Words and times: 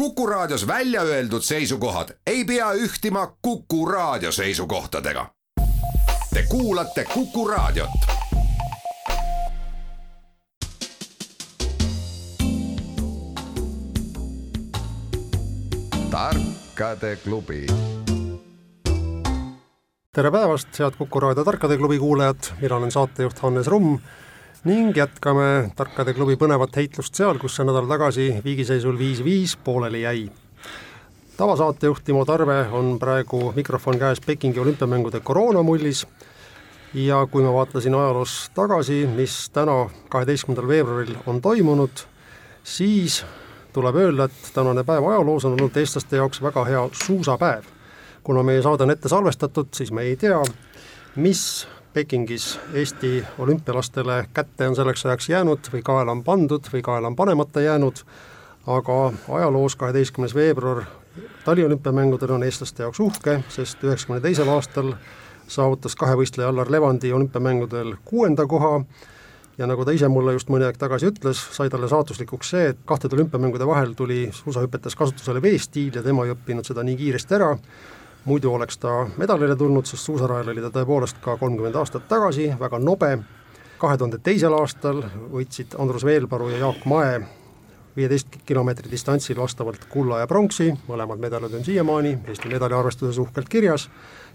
Kuku 0.00 0.26
Raadios 0.26 0.66
välja 0.66 1.02
öeldud 1.02 1.42
seisukohad 1.42 2.08
ei 2.26 2.44
pea 2.44 2.72
ühtima 2.72 3.36
Kuku 3.42 3.86
Raadio 3.86 4.32
seisukohtadega. 4.32 5.26
Te 6.34 6.42
kuulate 6.48 7.04
Kuku 7.04 7.48
Raadiot. 7.48 7.90
tarkade 16.10 17.16
klubi 17.16 17.66
tere 20.14 20.30
päevast, 20.30 20.78
head 20.78 20.96
Kuku 20.98 21.20
raadio 21.20 21.44
Tarkade 21.44 21.76
klubi 21.76 21.98
kuulajad, 21.98 22.38
mina 22.60 22.76
olen 22.76 22.90
saatejuht 22.90 23.38
Hannes 23.38 23.66
Rumm 23.66 23.98
ning 24.64 24.96
jätkame 24.96 25.70
Tarkade 25.76 26.12
klubi 26.12 26.36
põnevat 26.36 26.74
heitlust 26.76 27.16
seal, 27.16 27.38
kus 27.40 27.54
see 27.56 27.64
nädal 27.64 27.86
tagasi 27.88 28.26
viigiseisul 28.44 28.98
viis-viis 28.98 29.56
pooleli 29.56 30.02
jäi. 30.02 30.30
tavasaatejuht 31.36 32.04
Timo 32.04 32.24
Tarve 32.24 32.66
on 32.68 32.98
praegu 32.98 33.52
mikrofon 33.56 33.98
käes 33.98 34.20
Pekingi 34.20 34.60
olümpiamängude 34.60 35.20
koroonamullis 35.20 36.06
ja 36.94 37.26
kui 37.26 37.42
ma 37.42 37.52
vaatasin 37.52 37.94
ajaloos 37.94 38.50
tagasi, 38.54 39.06
mis 39.16 39.50
täna, 39.50 39.88
kaheteistkümnendal 40.08 40.68
veebruaril 40.68 41.16
on 41.26 41.40
toimunud, 41.40 42.04
siis 42.64 43.24
tuleb 43.72 43.96
öelda, 43.96 44.24
et 44.24 44.52
tänane 44.54 44.84
päev 44.84 45.08
ajaloos 45.08 45.44
on 45.44 45.56
olnud 45.56 45.76
eestlaste 45.76 46.16
jaoks 46.16 46.42
väga 46.42 46.64
hea 46.64 46.88
suusapäev. 46.92 47.64
kuna 48.22 48.42
meie 48.42 48.62
saade 48.62 48.82
on 48.82 48.90
ette 48.90 49.08
salvestatud, 49.08 49.72
siis 49.72 49.92
me 49.92 50.02
ei 50.02 50.16
tea, 50.16 50.42
mis 51.16 51.68
Pekingis 51.92 52.60
Eesti 52.72 53.24
olümpialastele 53.38 54.24
kätte 54.34 54.68
on 54.68 54.76
selleks 54.76 55.06
ajaks 55.06 55.28
jäänud 55.28 55.70
või 55.72 55.82
kaela 55.82 56.12
on 56.12 56.24
pandud 56.24 56.68
või 56.72 56.82
kaela 56.86 57.10
on 57.10 57.16
panemata 57.16 57.60
jäänud, 57.60 58.04
aga 58.66 58.98
ajaloos 59.28 59.76
kaheteistkümnes 59.76 60.34
veebruar 60.34 60.84
taliolümpiamängudel 61.44 62.30
on 62.30 62.44
eestlaste 62.46 62.82
jaoks 62.82 63.00
uhke, 63.00 63.40
sest 63.48 63.82
üheksakümne 63.84 64.20
teisel 64.22 64.48
aastal 64.48 64.92
saavutas 65.50 65.96
kahevõistleja 65.98 66.48
Allar 66.48 66.70
Levandi 66.70 67.12
olümpiamängudel 67.12 67.96
kuuenda 68.04 68.46
koha 68.46 68.84
ja 69.58 69.66
nagu 69.66 69.84
ta 69.84 69.92
ise 69.92 70.08
mulle 70.08 70.32
just 70.36 70.48
mõni 70.48 70.64
aeg 70.68 70.78
tagasi 70.78 71.10
ütles, 71.10 71.40
sai 71.56 71.68
talle 71.72 71.88
saatuslikuks 71.90 72.52
see, 72.54 72.68
et 72.72 72.84
kahtede 72.86 73.18
olümpiamängude 73.18 73.66
vahel 73.66 73.96
tuli 73.98 74.28
suusahüpetes 74.32 74.94
kasutusele 74.96 75.42
veestiil 75.42 75.98
ja 75.98 76.04
tema 76.06 76.24
ei 76.24 76.36
õppinud 76.36 76.70
seda 76.70 76.86
nii 76.86 76.96
kiiresti 77.02 77.36
ära, 77.36 77.50
muidu 78.24 78.54
oleks 78.54 78.78
ta 78.78 79.06
medalile 79.16 79.56
tulnud, 79.56 79.86
sest 79.86 80.04
suusarajal 80.04 80.52
oli 80.52 80.62
ta 80.64 80.70
tõepoolest 80.74 81.20
ka 81.24 81.36
kolmkümmend 81.40 81.76
aastat 81.80 82.08
tagasi 82.08 82.52
väga 82.60 82.78
nobe, 82.78 83.18
kahe 83.80 83.98
tuhande 83.98 84.18
teisel 84.22 84.54
aastal 84.54 85.02
võitsid 85.32 85.76
Andrus 85.78 86.04
Veelparu 86.04 86.50
ja 86.52 86.64
Jaak 86.66 86.84
Mae 86.84 87.20
viieteist 87.96 88.36
kilomeetri 88.46 88.90
distantsil 88.90 89.38
vastavalt 89.40 89.84
kulla 89.90 90.20
ja 90.20 90.26
pronksi, 90.30 90.70
mõlemad 90.88 91.20
medalid 91.20 91.54
on 91.58 91.64
siiamaani 91.64 92.18
Eesti 92.28 92.52
medaliarvestuses 92.52 93.18
uhkelt 93.18 93.48
kirjas, 93.48 93.88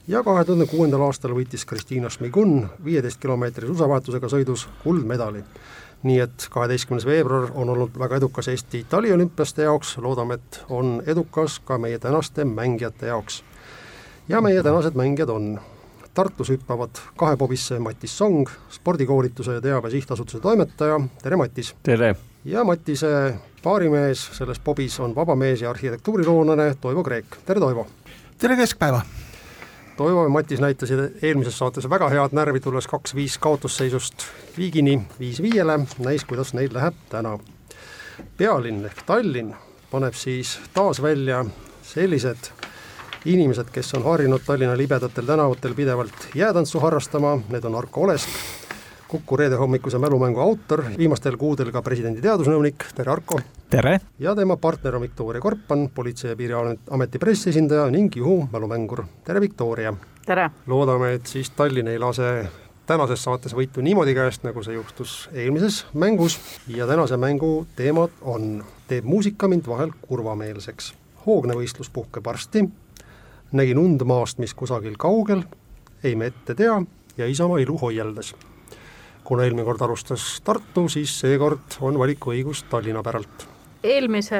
ja 0.07 0.23
kahe 0.23 0.43
tuhande 0.45 0.67
kuuendal 0.69 1.05
aastal 1.05 1.33
võitis 1.37 1.65
Kristiina 1.65 2.09
Šmigun 2.09 2.67
viieteist 2.85 3.21
kilomeetri 3.21 3.67
suusavahetusega 3.67 4.29
sõidus 4.29 4.67
kuldmedali. 4.83 5.43
nii 6.05 6.19
et 6.21 6.47
kaheteistkümnes 6.51 7.05
veebruar 7.05 7.47
on 7.55 7.69
olnud 7.69 7.95
väga 7.97 8.19
edukas 8.19 8.47
Eesti 8.47 8.85
taliolümpiaste 8.89 9.63
jaoks, 9.63 9.97
loodame, 9.97 10.33
et 10.33 10.59
on 10.69 11.01
edukas 11.07 11.59
ka 11.59 11.77
meie 11.77 11.99
tänaste 11.99 12.45
mängijate 12.45 13.07
jaoks 13.07 13.43
ja 14.29 14.41
meie 14.41 14.63
tänased 14.63 14.93
mängijad 14.95 15.29
on 15.29 15.59
Tartus 16.13 16.49
hüppavad 16.49 16.89
kahepobisse 17.17 17.79
Matis 17.79 18.17
Song, 18.17 18.47
spordikoolituse 18.69 19.53
ja 19.53 19.61
teabe 19.61 19.89
sihtasutuse 19.89 20.39
toimetaja, 20.39 20.99
tere 21.23 21.35
Matis! 21.35 21.75
tere! 21.83 22.15
ja 22.45 22.63
Matise 22.63 23.35
baarimees 23.63 24.29
selles 24.37 24.59
pobis 24.59 24.99
on 24.99 25.15
vabamees 25.15 25.61
ja 25.61 25.69
arhitektuuriloonlane 25.69 26.75
Toivo 26.81 27.03
Kreek, 27.03 27.25
tere 27.45 27.59
Toivo! 27.59 27.87
tere 28.37 28.55
keskpäeva! 28.55 29.01
Toivo 29.97 30.23
ja 30.23 30.29
Matis 30.29 30.59
näitasid 30.59 30.99
eelmises 31.21 31.57
saates 31.57 31.89
väga 31.89 32.09
head 32.09 32.31
närvi, 32.31 32.59
tulles 32.59 32.87
kaks-viis 32.87 33.37
kaotusseisust 33.37 34.25
viigini 34.57 35.01
viis-viiele, 35.19 35.79
näis, 35.99 36.25
kuidas 36.25 36.53
neil 36.53 36.73
läheb 36.73 36.95
täna. 37.09 37.37
pealinn 38.37 38.85
ehk 38.85 39.03
Tallinn 39.05 39.55
paneb 39.91 40.13
siis 40.13 40.59
taas 40.73 41.01
välja 41.01 41.45
sellised 41.83 42.51
inimesed, 43.25 43.71
kes 43.73 43.93
on 43.97 44.03
harjunud 44.03 44.41
Tallinna 44.45 44.77
libedatel 44.77 45.25
tänavatel 45.25 45.73
pidevalt 45.73 46.27
jäätantsu 46.35 46.79
harrastama, 46.79 47.37
need 47.49 47.63
on 47.63 47.75
Arko 47.75 48.01
Olesk, 48.01 48.29
Kuku 49.07 49.37
reedehommikuse 49.37 49.99
mälumängu 50.01 50.39
autor, 50.41 50.83
viimastel 50.97 51.37
kuudel 51.37 51.69
ka 51.71 51.81
presidendi 51.85 52.23
teadusnõunik, 52.25 52.87
tere 52.97 53.11
Arko! 53.13 53.39
tere! 53.69 53.99
ja 54.19 54.33
tema 54.35 54.57
partner 54.57 54.95
on 54.97 55.01
Viktoria 55.05 55.41
Korpan, 55.41 55.89
Politsei- 55.93 56.31
ja 56.31 56.35
Piirivalveameti 56.35 57.21
pressiesindaja 57.21 57.85
ning 57.93 58.15
Juhu 58.15 58.47
mälumängur, 58.51 59.03
tere 59.23 59.41
Viktoria! 59.41 59.93
tere! 60.25 60.49
loodame, 60.67 61.13
et 61.13 61.25
siis 61.29 61.49
Tallinn 61.49 61.87
ei 61.87 61.99
lase 62.01 62.47
tänases 62.85 63.23
saates 63.23 63.53
võitu 63.53 63.81
niimoodi 63.85 64.13
käest, 64.17 64.43
nagu 64.43 64.63
see 64.63 64.73
juhtus 64.73 65.29
eelmises 65.33 65.83
mängus 65.93 66.39
ja 66.67 66.87
tänase 66.89 67.17
mängu 67.17 67.67
teemad 67.75 68.13
on 68.21 68.63
teeb 68.89 69.05
muusika 69.05 69.47
mind 69.47 69.69
vahel 69.69 69.93
kurvameelseks. 70.01 70.93
hoogne 71.25 71.53
võistlus 71.57 71.93
puhkeb 71.93 72.25
varsti, 72.25 72.65
nägin 73.51 73.77
und 73.77 74.03
maast, 74.03 74.37
mis 74.37 74.53
kusagil 74.53 74.95
kaugel, 74.97 75.43
ei 76.03 76.15
me 76.15 76.25
ette 76.25 76.55
tea 76.55 76.81
ja 77.17 77.27
Isamaa 77.27 77.57
ilu 77.57 77.77
hoieldas. 77.77 78.35
kuna 79.23 79.43
eelmine 79.43 79.65
kord 79.65 79.81
alustas 79.81 80.41
Tartu, 80.43 80.89
siis 80.89 81.19
seekord 81.19 81.79
on 81.81 81.99
valikuõigus 81.99 82.63
Tallinna 82.69 83.03
päralt. 83.03 83.47
eelmise 83.83 84.39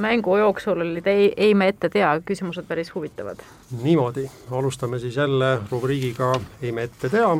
mängu 0.00 0.36
jooksul 0.36 0.80
olid 0.80 1.06
ei, 1.06 1.32
ei 1.36 1.54
me 1.54 1.68
ette 1.68 1.88
tea 1.88 2.20
küsimused 2.24 2.64
päris 2.68 2.94
huvitavad. 2.94 3.36
niimoodi, 3.82 4.30
alustame 4.50 4.98
siis 4.98 5.16
jälle 5.16 5.58
rubriigiga 5.70 6.40
Ei 6.62 6.72
me 6.72 6.82
ette 6.82 7.08
tea 7.08 7.36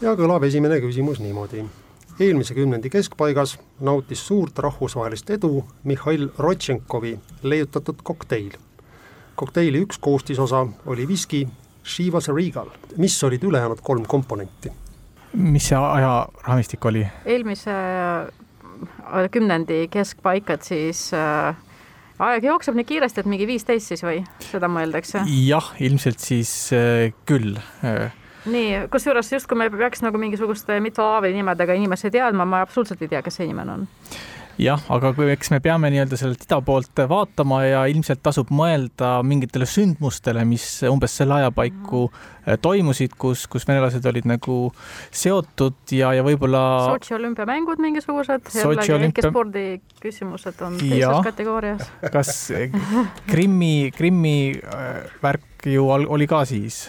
ja 0.00 0.14
kõlab 0.14 0.44
esimene 0.44 0.80
küsimus 0.80 1.20
niimoodi. 1.20 1.64
eelmise 2.20 2.54
kümnendi 2.54 2.90
keskpaigas 2.90 3.58
nautis 3.80 4.26
suurt 4.26 4.58
rahvusvahelist 4.58 5.30
edu 5.30 5.64
Mihhail 5.84 6.28
Rodtšenkovi 6.38 7.18
leiutatud 7.42 7.96
kokteil 8.02 8.65
kokteili 9.36 9.84
üks 9.84 10.00
koostisosa 10.00 10.66
oli 10.86 11.08
viski 11.08 11.46
Chivas 11.86 12.28
Regal, 12.28 12.72
mis 12.96 13.16
olid 13.24 13.44
ülejäänud 13.44 13.82
kolm 13.82 14.06
komponenti? 14.06 14.72
mis 15.36 15.68
see 15.68 15.78
ajaraamistik 15.78 16.84
oli? 16.84 17.06
eelmise 17.24 17.72
kümnendi 19.30 19.86
keskpaikad 19.92 20.64
siis 20.64 21.10
äh, 21.14 21.56
aeg 22.18 22.44
jookseb 22.44 22.76
nii 22.76 22.88
kiiresti, 22.88 23.22
et 23.22 23.30
mingi 23.30 23.46
viisteist 23.48 23.92
siis 23.92 24.04
või, 24.04 24.22
seda 24.50 24.70
mõeldakse? 24.72 25.24
jah, 25.46 25.72
ilmselt 25.80 26.22
siis 26.22 26.52
äh, 26.74 27.12
küll 27.28 27.58
äh. 27.84 28.14
nii, 28.50 28.86
kusjuures 28.92 29.32
justkui 29.36 29.58
me 29.60 29.68
peaks 29.72 30.02
nagu 30.06 30.20
mingisuguste 30.20 30.80
mitteaavi 30.80 31.34
nimedega 31.36 31.76
inimesi 31.76 32.10
teadma, 32.14 32.48
ma 32.48 32.64
absoluutselt 32.66 33.04
ei 33.04 33.12
tea, 33.14 33.22
kes 33.26 33.40
see 33.40 33.48
inimene 33.50 33.78
on 33.78 33.86
jah, 34.60 34.80
aga 34.92 35.12
kui, 35.16 35.28
eks 35.32 35.50
me 35.52 35.60
peame 35.64 35.90
nii-öelda 35.92 36.18
sellelt 36.18 36.44
ida 36.46 36.58
poolt 36.64 37.02
vaatama 37.10 37.60
ja 37.66 37.82
ilmselt 37.90 38.22
tasub 38.24 38.50
mõelda 38.54 39.18
mingitele 39.26 39.68
sündmustele, 39.68 40.44
mis 40.48 40.64
umbes 40.88 41.16
selle 41.20 41.36
ajapaiku 41.40 42.02
äh, 42.08 42.56
toimusid, 42.62 43.16
kus, 43.20 43.46
kus 43.52 43.66
venelased 43.68 44.06
olid 44.08 44.28
nagu 44.28 44.58
seotud 45.10 45.96
ja, 45.96 46.12
ja 46.16 46.24
võib-olla. 46.26 46.62
Sotši 46.92 47.16
olümpiamängud 47.18 47.82
mingisugused, 47.84 48.52
jällegi 48.56 48.96
olümpia... 48.96 49.30
spordiküsimused 49.30 50.62
on 50.66 50.78
teises 50.80 51.24
kategoorias. 51.30 51.90
kas 52.12 52.36
Krimmi, 53.30 53.90
Krimmi 53.96 54.38
äh, 54.56 55.02
värk 55.22 55.68
ju 55.68 55.90
oli 55.90 56.28
ka 56.30 56.44
siis? 56.48 56.86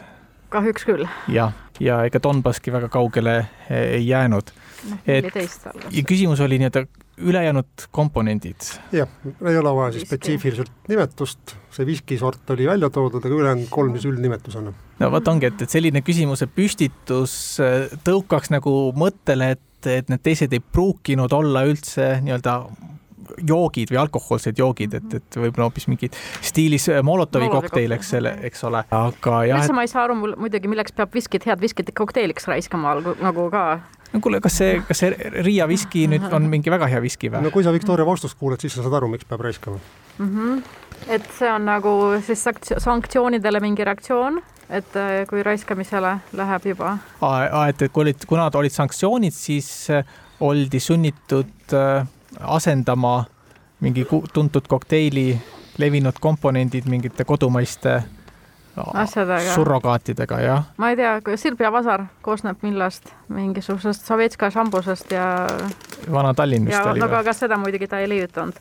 kahjuks 0.53 0.85
küll. 0.88 1.03
jah, 1.31 1.51
ja 1.83 2.00
ega 2.07 2.22
Donbasski 2.23 2.72
väga 2.72 2.88
kaugele 2.91 3.41
ei 3.69 4.06
jäänud. 4.07 4.53
noh, 4.88 5.03
neliteist 5.07 5.67
algas. 5.67 5.91
ja 5.91 6.06
küsimus 6.07 6.39
oli 6.45 6.61
nii-öelda 6.61 6.85
ülejäänud 7.17 7.88
komponendid? 7.91 8.69
jah, 8.91 9.09
ei 9.45 9.57
ole 9.57 9.75
vaja 9.75 9.95
siis 9.95 10.07
spetsiifiliselt 10.07 10.89
nimetust, 10.89 11.56
see 11.74 11.86
viskisort 11.88 12.50
oli 12.56 12.68
välja 12.69 12.89
toodud, 12.94 13.24
aga 13.25 13.36
ülejäänud 13.36 13.71
kolm 13.74 13.95
siis 13.97 14.09
üldnimetusena. 14.12 14.74
no 15.00 15.12
vot 15.12 15.31
ongi, 15.33 15.50
et, 15.51 15.63
et 15.65 15.74
selline 15.74 16.03
küsimuse 16.06 16.50
püstitus 16.51 17.33
äh, 17.63 17.88
tõukaks 18.07 18.53
nagu 18.53 18.75
mõttele, 18.97 19.56
et, 19.57 19.89
et 19.89 20.13
need 20.13 20.24
teised 20.25 20.53
ei 20.53 20.62
pruukinud 20.62 21.33
olla 21.33 21.65
üldse 21.69 22.18
nii-öelda 22.25 22.59
joogid 23.47 23.91
või 23.91 24.00
alkohoolsed 24.01 24.59
joogid, 24.59 24.94
et, 24.97 25.15
et 25.19 25.38
võib-olla 25.38 25.68
hoopis 25.68 25.88
mingid 25.91 26.15
stiilis 26.45 26.88
äh, 26.91 27.01
Molotovi 27.06 27.50
kokteil, 27.51 27.91
eks 27.97 28.13
selle, 28.15 28.33
eks 28.47 28.63
ole, 28.68 28.83
aga 28.94 29.41
jah. 29.50 29.62
üldse 29.62 29.75
ma 29.75 29.86
ei 29.86 29.91
saa 29.91 30.06
aru 30.06 30.18
mul 30.21 30.36
muidugi, 30.39 30.69
milleks 30.71 30.95
peab 30.97 31.13
viskit, 31.18 31.47
head 31.50 31.62
viskit 31.62 31.91
kokteiliks 31.97 32.47
raiskama 32.50 32.97
nagu 33.01 33.50
ka 33.53 33.65
no 34.13 34.21
kuule, 34.24 34.42
kas 34.44 34.57
see, 34.62 34.81
kas 34.88 35.04
see 35.04 35.31
Riia 35.45 35.68
viski 35.69 36.07
nüüd 36.12 36.27
on 36.33 36.50
mingi 36.51 36.71
väga 36.74 36.89
hea 36.92 37.01
viski 37.04 37.31
või? 37.31 37.44
no 37.45 37.54
kui 37.54 37.65
sa 37.65 37.74
Victoria 37.75 38.06
vastust 38.07 38.38
kuuled, 38.39 38.62
siis 38.63 38.75
sa 38.77 38.86
saad 38.86 38.98
aru, 39.00 39.09
miks 39.13 39.27
peab 39.27 39.44
raiskama 39.45 39.80
mm. 40.18 40.30
-hmm. 40.30 40.62
et 41.07 41.27
see 41.39 41.51
on 41.51 41.65
nagu 41.65 41.95
siis 42.25 42.45
sanktsioonidele 42.77 43.59
mingi 43.63 43.83
reaktsioon, 43.83 44.42
et 44.69 44.95
äh, 44.95 45.25
kui 45.30 45.44
raiskamisele 45.44 46.18
läheb 46.33 46.65
juba. 46.74 46.98
et, 47.69 47.81
et 47.81 47.92
kui 47.92 48.01
olid, 48.01 48.25
kuna 48.27 48.50
olid 48.54 48.71
sanktsioonid, 48.71 49.33
siis 49.33 49.89
äh, 49.89 50.04
oldi 50.39 50.80
sunnitud 50.80 51.74
äh, 51.74 52.07
asendama 52.39 53.25
mingi 53.80 54.06
tuntud 54.33 54.68
kokteili 54.68 55.38
levinud 55.77 56.19
komponendid 56.19 56.86
mingite 56.89 57.25
kodumaiste 57.25 58.03
Asjadega. 58.94 59.53
surrogaatidega, 59.56 60.39
jah. 60.41 60.65
ma 60.77 60.91
ei 60.91 60.97
tea, 61.00 61.38
sirb 61.39 61.62
ja 61.62 61.71
vasar 61.74 62.07
koosneb 62.25 62.62
millest, 62.65 63.13
mingisugusest 63.33 64.06
Sovetska 64.06 64.51
šambusest 64.53 65.12
ja 65.12 65.29
Vana-Tallinn 66.12 66.68
vist 66.68 66.77
ja 66.77 66.91
oli 66.91 67.01
no 67.01 67.09
aga 67.09 67.21
või? 67.21 67.29
ka 67.29 67.33
seda 67.38 67.57
muidugi 67.62 67.89
ta 67.89 68.00
ei 68.03 68.09
leiutanud. 68.09 68.59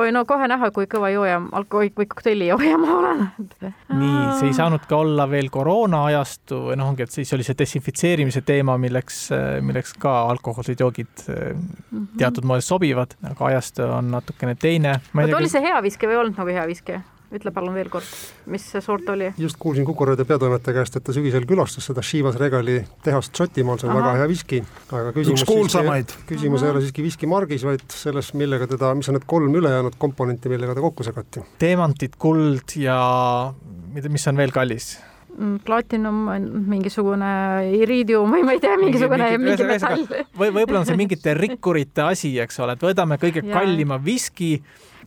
oi 0.00 0.08
no 0.12 0.24
kohe 0.24 0.48
näha, 0.48 0.70
kui 0.72 0.88
kõva 0.90 1.10
jooja, 1.12 1.36
alkoholi 1.52 1.92
või 1.98 2.08
kokteilijooja 2.08 2.78
ma 2.80 2.96
olen. 2.96 3.22
nii, 3.36 4.16
see 4.40 4.48
ei 4.48 4.56
saanud 4.56 4.86
ka 4.88 5.02
olla 5.04 5.28
veel 5.30 5.50
koroona 5.52 6.04
ajastu 6.08 6.62
või 6.70 6.80
noh, 6.80 6.92
ongi, 6.94 7.04
et 7.04 7.14
siis 7.14 7.32
oli 7.36 7.46
see 7.46 7.58
desinfitseerimise 7.58 8.44
teema, 8.48 8.78
milleks, 8.80 9.24
milleks 9.60 9.96
ka 10.00 10.22
alkohoolsed 10.32 10.80
joogid 10.80 11.26
eh, 11.28 11.56
teatud 12.18 12.48
moel 12.48 12.64
sobivad, 12.64 13.18
aga 13.30 13.50
ajastu 13.52 13.84
on 13.88 14.14
natukene 14.16 14.56
teine. 14.56 15.00
oota, 15.12 15.36
oli 15.36 15.52
see 15.52 15.64
hea 15.64 15.82
viski 15.84 16.08
või 16.08 16.16
ei 16.18 16.24
olnud 16.24 16.40
nagu 16.40 16.60
hea 16.60 16.68
viski? 16.70 17.02
Ütle 17.32 17.50
palun 17.54 17.74
veel 17.74 17.88
kord, 17.92 18.04
mis 18.52 18.64
see 18.72 18.80
sort 18.84 19.08
oli? 19.12 19.30
just 19.40 19.56
kuulsin 19.62 19.84
Kuku 19.88 20.04
raadio 20.10 20.24
peatoimetaja 20.28 20.76
käest, 20.80 20.96
et 20.98 21.04
ta 21.06 21.12
sügisel 21.16 21.46
külastas 21.48 21.86
seda 21.88 22.02
Chivas 22.04 22.36
Regali 22.40 22.80
tehast 23.04 23.34
Šotimaal, 23.36 23.78
see 23.80 23.88
on 23.88 23.96
Ahah. 23.96 24.02
väga 24.12 24.22
hea 24.22 24.28
viski, 24.32 24.62
aga 24.92 25.12
küsimus 25.16 25.42
üks 25.44 25.48
kuulsamaid. 25.48 26.12
küsimus 26.28 26.62
ei 26.66 26.70
ole 26.74 26.82
siiski 26.84 27.02
viskimargis, 27.06 27.64
vaid 27.68 27.86
selles, 27.92 28.32
millega 28.38 28.66
teda, 28.70 28.92
mis 28.98 29.08
on 29.08 29.16
need 29.18 29.24
kolm 29.26 29.54
ülejäänud 29.62 29.96
komponenti, 29.98 30.48
millega 30.52 30.74
ta 30.76 30.84
kokku 30.84 31.02
segati. 31.08 31.40
teemantid, 31.58 32.18
kuld 32.18 32.76
ja 32.76 32.98
mida, 33.94 34.08
mis 34.12 34.28
on 34.28 34.36
veel 34.36 34.52
kallis? 34.52 34.98
Mm, 35.32 35.62
Platinum, 35.64 36.16
mingisugune 36.68 37.28
iriidium 37.78 38.28
või 38.34 38.42
ma 38.44 38.52
ei 38.52 38.60
tea, 38.60 38.74
mingisugune 38.76 39.30
Mingi- 39.30 39.38
mingi 39.40 39.64
mingi- 39.64 39.68
metall. 39.72 40.02
või 40.36 40.50
võib-olla 40.58 40.82
on 40.82 40.86
see 40.90 40.96
mingite 41.00 41.32
rikkurite 41.38 42.02
asi, 42.04 42.34
eks 42.42 42.60
ole, 42.60 42.74
et 42.76 42.84
võtame 42.84 43.16
kõige 43.22 43.40
Jaa. 43.40 43.54
kallima 43.60 43.96
viski 44.04 44.58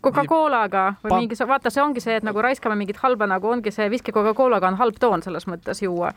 Coca-Colaga 0.06 0.86
või 1.04 1.13
Pa- 1.13 1.19
mingi, 1.22 1.38
vaata, 1.48 1.72
see 1.74 1.84
ongi 1.84 2.04
see, 2.04 2.19
et 2.19 2.25
nagu 2.28 2.42
raiskame 2.44 2.78
mingit 2.80 3.00
halba, 3.02 3.28
nagu 3.30 3.50
ongi 3.52 3.74
see 3.74 3.88
viski 3.92 4.13
Coca-Colaga 4.16 4.69
on 4.72 4.80
halb 4.81 5.00
toon 5.02 5.25
selles 5.25 5.48
mõttes 5.50 5.81
juua. 5.84 6.13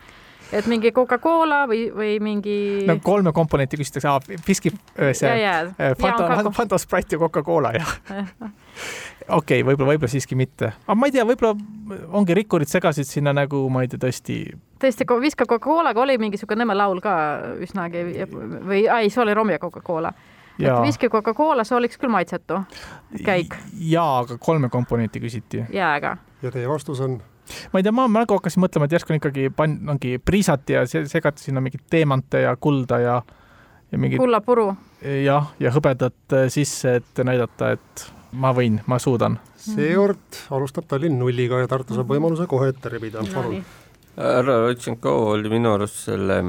et 0.51 0.65
mingi 0.65 0.89
Coca-Cola 0.91 1.65
või, 1.69 1.89
või 1.93 2.15
mingi 2.25 2.85
no 2.89 2.95
kolme 3.03 3.33
komponenti 3.33 3.77
küsitakse, 3.77 4.37
viski, 4.47 4.71
see 5.13 5.29
ja, 5.29 5.35
ja, 5.37 5.73
eh, 5.77 5.93
Fanta 5.99 6.25
ka- 6.27 6.51
Fanta 6.51 6.79
Sprite 6.81 7.15
ja 7.15 7.19
Coca-Cola, 7.19 7.73
jah. 7.77 7.91
okei 8.09 9.59
okay,, 9.61 9.61
võib-olla, 9.63 9.93
võib-olla 9.93 10.09
siiski 10.09 10.35
mitte, 10.39 10.73
aga 10.87 10.97
ma 10.97 11.09
ei 11.09 11.13
tea, 11.13 11.27
võib-olla 11.27 11.53
ongi 12.17 12.33
rikkurid 12.41 12.71
segasid 12.71 13.05
sinna 13.05 13.33
nagu 13.33 13.61
ma 13.69 13.85
ei 13.85 13.91
tea, 13.91 14.01
tõesti 14.01 14.41
tõesti, 14.79 15.05
viska 15.21 15.45
Coca-Colaga 15.45 16.01
oli 16.01 16.17
mingisugune 16.17 16.63
nõme 16.63 16.77
laul 16.77 17.01
ka 17.03 17.13
üsnagi 17.61 18.03
või 18.31 18.85
ei, 18.87 19.09
see 19.09 19.23
oli 19.23 19.35
Rom 19.37 19.51
ja 19.53 19.59
Coca-Cola. 19.61 20.13
Et 20.59 20.81
viski 20.85 21.09
Coca-Cola, 21.09 21.63
see 21.63 21.77
oleks 21.77 21.97
küll 21.97 22.11
maitsetu 22.11 22.61
käik 23.25 23.55
jaa, 23.79 24.19
aga 24.23 24.37
kolme 24.37 24.69
komponenti 24.69 25.19
küsiti. 25.23 25.65
jääga. 25.73 26.17
ja 26.41 26.51
teie 26.51 26.69
vastus 26.69 26.99
on? 27.05 27.19
ma 27.73 27.79
ei 27.79 27.83
tea, 27.83 27.91
ma 27.95 28.07
ma 28.07 28.23
nagu 28.23 28.37
hakkasin 28.37 28.63
mõtlema, 28.63 28.85
et 28.85 28.91
järsku 28.97 29.13
on 29.13 29.19
ikkagi 29.21 29.49
pan-, 29.55 29.79
ongi 29.89 30.17
priisati 30.19 30.73
ja 30.77 30.85
se- 30.87 31.05
segati 31.09 31.41
sinna 31.43 31.61
mingeid 31.61 31.85
teemante 31.89 32.41
ja 32.45 32.55
kulda 32.55 32.99
ja 32.99 33.21
ja 33.91 33.97
mingid 33.97 34.21
kullapuru. 34.21 34.75
jah, 35.25 35.51
ja 35.59 35.71
hõbedat 35.73 36.35
äh, 36.37 36.47
sisse, 36.53 36.99
et 37.01 37.23
näidata, 37.25 37.71
et 37.77 38.05
ma 38.31 38.51
võin, 38.53 38.79
ma 38.87 38.99
suudan. 38.99 39.39
seekord 39.57 40.43
alustab 40.53 40.85
Tallinn 40.87 41.17
nulliga 41.19 41.59
ja 41.63 41.67
Tartu 41.67 41.97
saab 41.97 42.11
võimaluse 42.13 42.45
kohe 42.47 42.69
ette 42.69 42.89
rebida, 42.89 43.23
palun. 43.33 43.63
härra 44.17 44.59
Rotšenko 44.67 45.15
oli 45.33 45.49
minu 45.49 45.73
arust 45.73 46.03
selle 46.05 46.43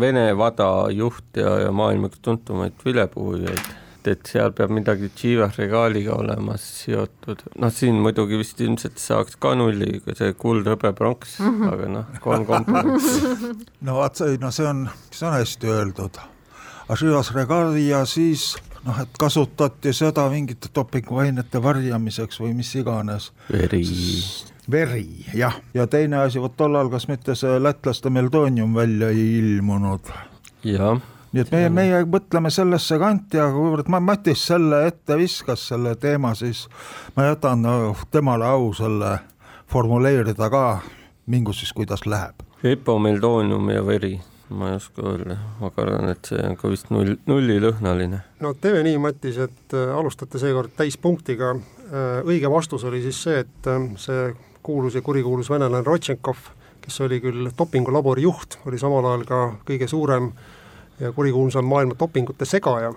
Vene 0.00 0.30
vada 0.36 0.88
juht 0.92 1.38
ja, 1.40 1.54
ja 1.64 1.72
maailma 1.72 2.10
üks 2.10 2.20
tuntumaid 2.24 2.80
vilepuhujaid. 2.84 3.76
et 4.08 4.24
seal 4.24 4.54
peab 4.56 4.70
midagi 4.72 5.10
Chivas 5.12 5.58
regaaliga 5.60 6.14
olema 6.16 6.54
seotud, 6.56 7.42
noh, 7.60 7.72
siin 7.74 7.98
muidugi 8.00 8.38
vist 8.40 8.60
ilmselt 8.64 8.96
saaks 9.02 9.36
ka 9.36 9.52
nulliga 9.58 10.14
see 10.16 10.32
kuld, 10.32 10.64
hõbe, 10.64 10.94
pronks, 10.96 11.34
aga 11.42 11.90
noh, 11.92 12.14
kolm 12.24 12.46
komponenti. 12.48 13.50
no 13.84 13.98
vaat 13.98 14.16
see, 14.22 14.38
no 14.40 14.48
see 14.54 14.64
on, 14.70 14.86
see 15.10 15.28
on 15.28 15.36
hästi 15.36 15.74
öeldud. 15.74 16.22
Ashivas 16.88 17.34
Regalia 17.36 18.00
siis 18.08 18.54
noh, 18.86 19.00
et 19.02 19.18
kasutati 19.20 19.92
seda 19.96 20.24
mingite 20.32 20.70
dopinguainete 20.74 21.60
varjamiseks 21.62 22.40
või 22.42 22.54
mis 22.58 22.72
iganes. 22.78 23.32
veri. 23.52 23.82
veri, 24.70 25.26
jah, 25.34 25.54
ja 25.74 25.86
teine 25.86 26.22
asi, 26.24 26.40
vot 26.40 26.56
tollal 26.56 26.90
kas 26.92 27.08
mitte 27.08 27.34
see 27.38 27.58
lätlaste 27.62 28.10
Meldoonium 28.10 28.74
välja 28.74 29.08
ei 29.08 29.38
ilmunud. 29.38 30.10
jah, 30.64 31.00
nii 31.32 31.44
et 31.44 31.52
meie, 31.52 31.70
meie 31.72 32.02
mõtleme 32.04 32.52
sellesse 32.52 32.98
kanti, 33.00 33.40
aga 33.40 33.52
kuivõrd 33.56 33.88
ma 33.92 34.00
Matis 34.04 34.44
selle 34.50 34.84
ette 34.90 35.16
viskas, 35.16 35.68
selle 35.72 35.94
teema, 36.00 36.34
siis 36.38 36.66
ma 37.16 37.30
jätan 37.30 37.64
no, 37.64 37.94
temale 38.10 38.48
au 38.48 38.72
selle 38.76 39.18
formuleerida 39.68 40.50
ka, 40.52 40.64
mingu 41.26 41.52
siis 41.52 41.72
kuidas 41.72 42.06
läheb. 42.06 42.44
epomeldoonium 42.64 43.70
ja 43.70 43.86
veri, 43.86 44.18
ma 44.50 44.72
ei 44.72 44.76
oska 44.76 45.04
öelda, 45.04 45.38
ma 45.60 45.70
kardan, 45.70 46.10
et 46.12 46.28
see 46.28 46.42
on 46.44 46.56
ka 46.60 46.68
vist 46.72 46.92
null, 46.92 47.16
nullilõhnaline. 47.26 48.20
no 48.44 48.52
teeme 48.60 48.84
nii, 48.84 49.00
Matis, 49.00 49.40
et 49.48 49.76
äh, 49.76 49.96
alustate 49.96 50.40
seekord 50.40 50.76
täispunktiga. 50.76 51.56
õige 52.28 52.50
vastus 52.52 52.82
oli 52.84 53.00
siis 53.00 53.22
see, 53.22 53.38
et 53.46 53.66
äh, 53.72 53.88
see 53.96 54.28
kuulus 54.62 54.94
ja 54.94 55.02
kurikuulus 55.02 55.50
venelane 55.50 55.84
Rodtšenkov, 55.84 56.36
kes 56.80 57.00
oli 57.00 57.20
küll 57.20 57.50
dopingulabori 57.58 58.22
juht, 58.22 58.58
oli 58.66 58.78
samal 58.78 59.06
ajal 59.06 59.24
ka 59.28 59.40
kõige 59.68 59.88
suurem 59.88 60.32
ja 61.00 61.12
kurikuulsam 61.12 61.64
maailma 61.64 61.94
dopingute 61.98 62.44
segaja 62.44 62.92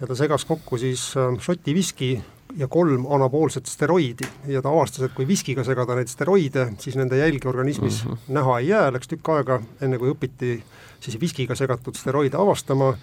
ja 0.00 0.06
ta 0.06 0.16
segas 0.16 0.44
kokku 0.48 0.78
siis 0.80 1.12
äh, 1.16 1.34
Šoti 1.40 1.74
viski 1.74 2.10
ja 2.56 2.68
kolm 2.68 3.06
anaboolset 3.12 3.66
steroidi 3.66 4.26
ja 4.46 4.62
ta 4.62 4.72
avastas, 4.72 5.06
et 5.06 5.14
kui 5.14 5.28
viskiga 5.28 5.64
segada 5.64 5.94
neid 5.98 6.10
steroide, 6.10 6.70
siis 6.82 6.96
nende 6.98 7.18
jälgi 7.18 7.48
organismis 7.48 8.04
mm 8.04 8.10
-hmm. 8.10 8.18
näha 8.28 8.58
ei 8.58 8.68
jää, 8.68 8.92
läks 8.92 9.08
tükk 9.08 9.28
aega, 9.28 9.60
enne 9.80 9.98
kui 9.98 10.10
õpiti 10.10 10.60
siis 11.00 11.20
viskiga 11.20 11.54
segatud 11.54 11.94
steroide 11.94 12.36
avastama, 12.36 12.94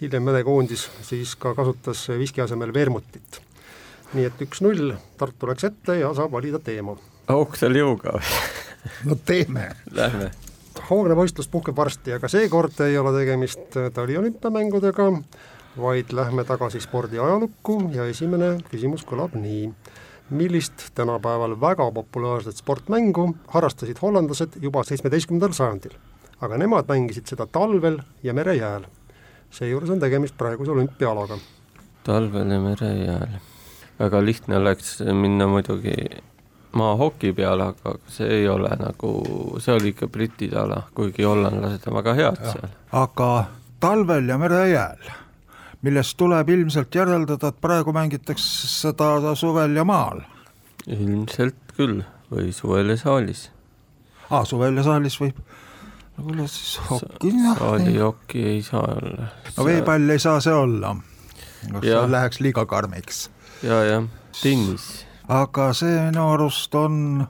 hiljem 0.00 0.24
Vene 0.26 0.44
koondis 0.44 0.90
siis 1.02 1.36
ka 1.36 1.54
kasutas 1.54 2.08
viski 2.18 2.40
asemel 2.40 2.74
vermutit. 2.74 3.40
nii 4.14 4.24
et 4.24 4.42
üks-null, 4.42 4.92
Tartu 5.16 5.46
läks 5.46 5.64
ette 5.64 5.94
ja 5.98 6.14
saab 6.14 6.32
valida 6.32 6.58
teema. 6.58 6.96
Auk 7.30 7.56
seal 7.56 7.76
jõuga 7.76 8.18
no 9.06 9.16
teeme. 9.26 9.70
Lähme. 9.94 10.30
hoogne 10.90 11.16
võistlus 11.16 11.48
puhkeb 11.48 11.76
varsti, 11.76 12.16
aga 12.16 12.28
seekord 12.28 12.80
ei 12.86 12.98
ole 12.98 13.12
tegemist 13.18 13.76
taliolümpiamängudega, 13.94 15.08
vaid 15.78 16.12
lähme 16.12 16.44
tagasi 16.44 16.80
spordi 16.80 17.20
ajalukku 17.22 17.78
ja 17.94 18.06
esimene 18.10 18.56
küsimus 18.70 19.06
kõlab 19.08 19.36
nii. 19.38 19.72
millist 20.30 20.90
tänapäeval 20.94 21.60
väga 21.60 21.90
populaarset 21.92 22.56
sportmängu 22.56 23.34
harrastasid 23.52 23.98
hollandlased 24.02 24.56
juba 24.60 24.84
seitsmeteistkümnendal 24.84 25.52
sajandil? 25.52 25.94
aga 26.40 26.58
nemad 26.58 26.88
mängisid 26.88 27.26
seda 27.26 27.46
talvel 27.46 28.00
ja 28.22 28.34
merejääl. 28.34 28.84
seejuures 29.50 29.90
on 29.90 30.00
tegemist 30.00 30.36
praeguse 30.36 30.70
olümpiaalaga. 30.70 31.38
talvel 32.04 32.50
ja 32.50 32.60
merejääl. 32.60 33.38
väga 33.98 34.24
lihtne 34.24 34.56
oleks 34.56 35.00
minna 35.00 35.46
muidugi 35.46 35.94
maahoki 36.78 37.32
peale, 37.36 37.70
aga 37.72 37.94
see 38.08 38.28
ei 38.40 38.48
ole 38.48 38.70
nagu, 38.80 39.10
see 39.60 39.74
oli 39.74 39.92
ikka 39.92 40.08
britide 40.12 40.58
ala, 40.58 40.82
kuigi 40.94 41.26
hollandlased 41.26 41.88
on 41.88 41.94
väga 41.98 42.14
head 42.18 42.38
seal. 42.52 42.68
aga 42.92 43.30
talvel 43.80 44.28
ja 44.28 44.38
merejääl, 44.38 45.10
millest 45.82 46.16
tuleb 46.16 46.48
ilmselt 46.54 46.94
järeldada, 46.94 47.48
et 47.52 47.60
praegu 47.60 47.92
mängitakse 47.92 48.68
seda 48.70 49.34
suvel 49.34 49.76
ja 49.76 49.84
maal. 49.84 50.22
ilmselt 50.86 51.74
küll 51.76 52.02
või 52.32 52.52
suvel 52.52 52.88
ja 52.94 52.96
saalis. 52.96 53.50
aa, 54.30 54.44
suvel 54.48 54.76
ja 54.76 54.86
saalis 54.86 55.18
võib, 55.20 55.38
no 56.16 56.24
kuule 56.24 56.48
siis 56.48 56.80
hoki, 56.90 57.32
saalihoki 57.58 58.44
ei 58.54 58.62
saa 58.62 58.84
olla. 58.96 59.30
no 59.56 59.64
veepall 59.68 60.10
ei 60.10 60.18
saa 60.22 60.40
see 60.40 60.54
olla, 60.54 60.96
Jah. 61.72 61.82
see 61.82 62.10
läheks 62.10 62.40
liiga 62.40 62.66
karmiks. 62.66 63.30
ja, 63.62 63.82
jah, 63.84 64.04
tennis. 64.42 65.06
Aga 65.32 65.70
see 65.76 66.00
minu 66.10 66.26
arust 66.34 66.74
on 66.74 67.26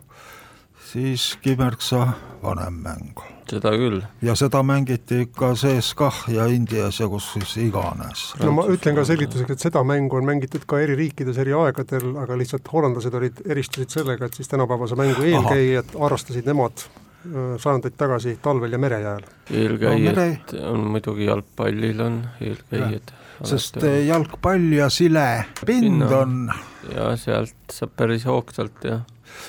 siiski 0.92 1.54
märksa 1.58 2.06
vanem 2.42 2.80
mäng 2.82 3.22
seda 3.50 3.72
küll. 3.76 4.00
ja 4.22 4.34
seda 4.38 4.62
mängiti 4.66 5.22
ikka 5.26 5.52
CSKA 5.58 6.10
ja 6.34 6.46
Indias 6.50 7.00
ja 7.00 7.08
kus 7.08 7.32
siis 7.34 7.56
iganes. 7.66 8.24
no 8.40 8.52
ma 8.56 8.66
ütlen 8.72 8.96
ka 8.98 9.04
selgituseks, 9.08 9.54
et 9.54 9.66
seda 9.68 9.84
mängu 9.86 10.18
on 10.18 10.26
mängitud 10.28 10.66
ka 10.68 10.80
eri 10.82 10.96
riikides 10.98 11.38
eri 11.42 11.54
aegadel, 11.56 12.12
aga 12.22 12.38
lihtsalt 12.38 12.68
hollandlased 12.72 13.14
olid, 13.20 13.42
eristusid 13.46 13.94
sellega, 13.94 14.26
et 14.26 14.38
siis 14.38 14.50
tänapäevase 14.50 14.98
mängu 14.98 15.26
eelkäijad 15.28 15.96
harrastasid 16.00 16.48
nemad 16.48 16.86
öö, 17.26 17.58
sajandeid 17.58 17.98
tagasi 17.98 18.38
talvel 18.42 18.72
ja 18.72 18.78
merejääl. 18.82 19.26
eelkäijad 19.50 20.22
No 20.52 20.62
no, 20.62 20.70
on 20.72 20.86
muidugi 20.96 21.28
jalgpallil 21.30 22.00
on 22.00 22.22
eelkäijad. 22.40 23.14
Sest 23.48 23.76
eh, 23.82 24.04
jalgpall 24.06 24.68
ja 24.76 24.88
silepind 24.92 25.64
Pinna. 25.66 26.08
on 26.18 26.50
ja 26.94 27.16
sealt 27.16 27.54
saab 27.72 27.92
päris 27.96 28.24
hoogsalt 28.28 28.84
ja 28.84 29.00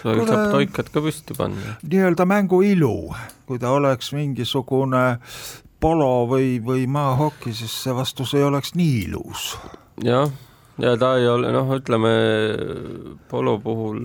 Kuule- 0.01 0.27
saab 0.27 0.51
toikad 0.51 0.89
ka 0.93 1.01
püsti 1.03 1.35
panna. 1.37 1.75
nii-öelda 1.83 2.25
mängu 2.25 2.61
ilu, 2.63 3.13
kui 3.45 3.59
ta 3.59 3.71
oleks 3.75 4.13
mingisugune 4.15 5.19
polo 5.83 6.25
või, 6.31 6.61
või 6.63 6.85
maahoki, 6.87 7.51
siis 7.53 7.73
see 7.83 7.93
vastus 7.95 8.33
ei 8.33 8.43
oleks 8.43 8.73
nii 8.75 9.01
ilus. 9.09 9.57
jah, 10.03 10.29
ja 10.81 10.93
ta 10.97 11.13
ei 11.19 11.27
ole 11.29 11.51
noh, 11.53 11.69
ütleme 11.75 12.11
polo 13.29 13.57
puhul 13.61 13.99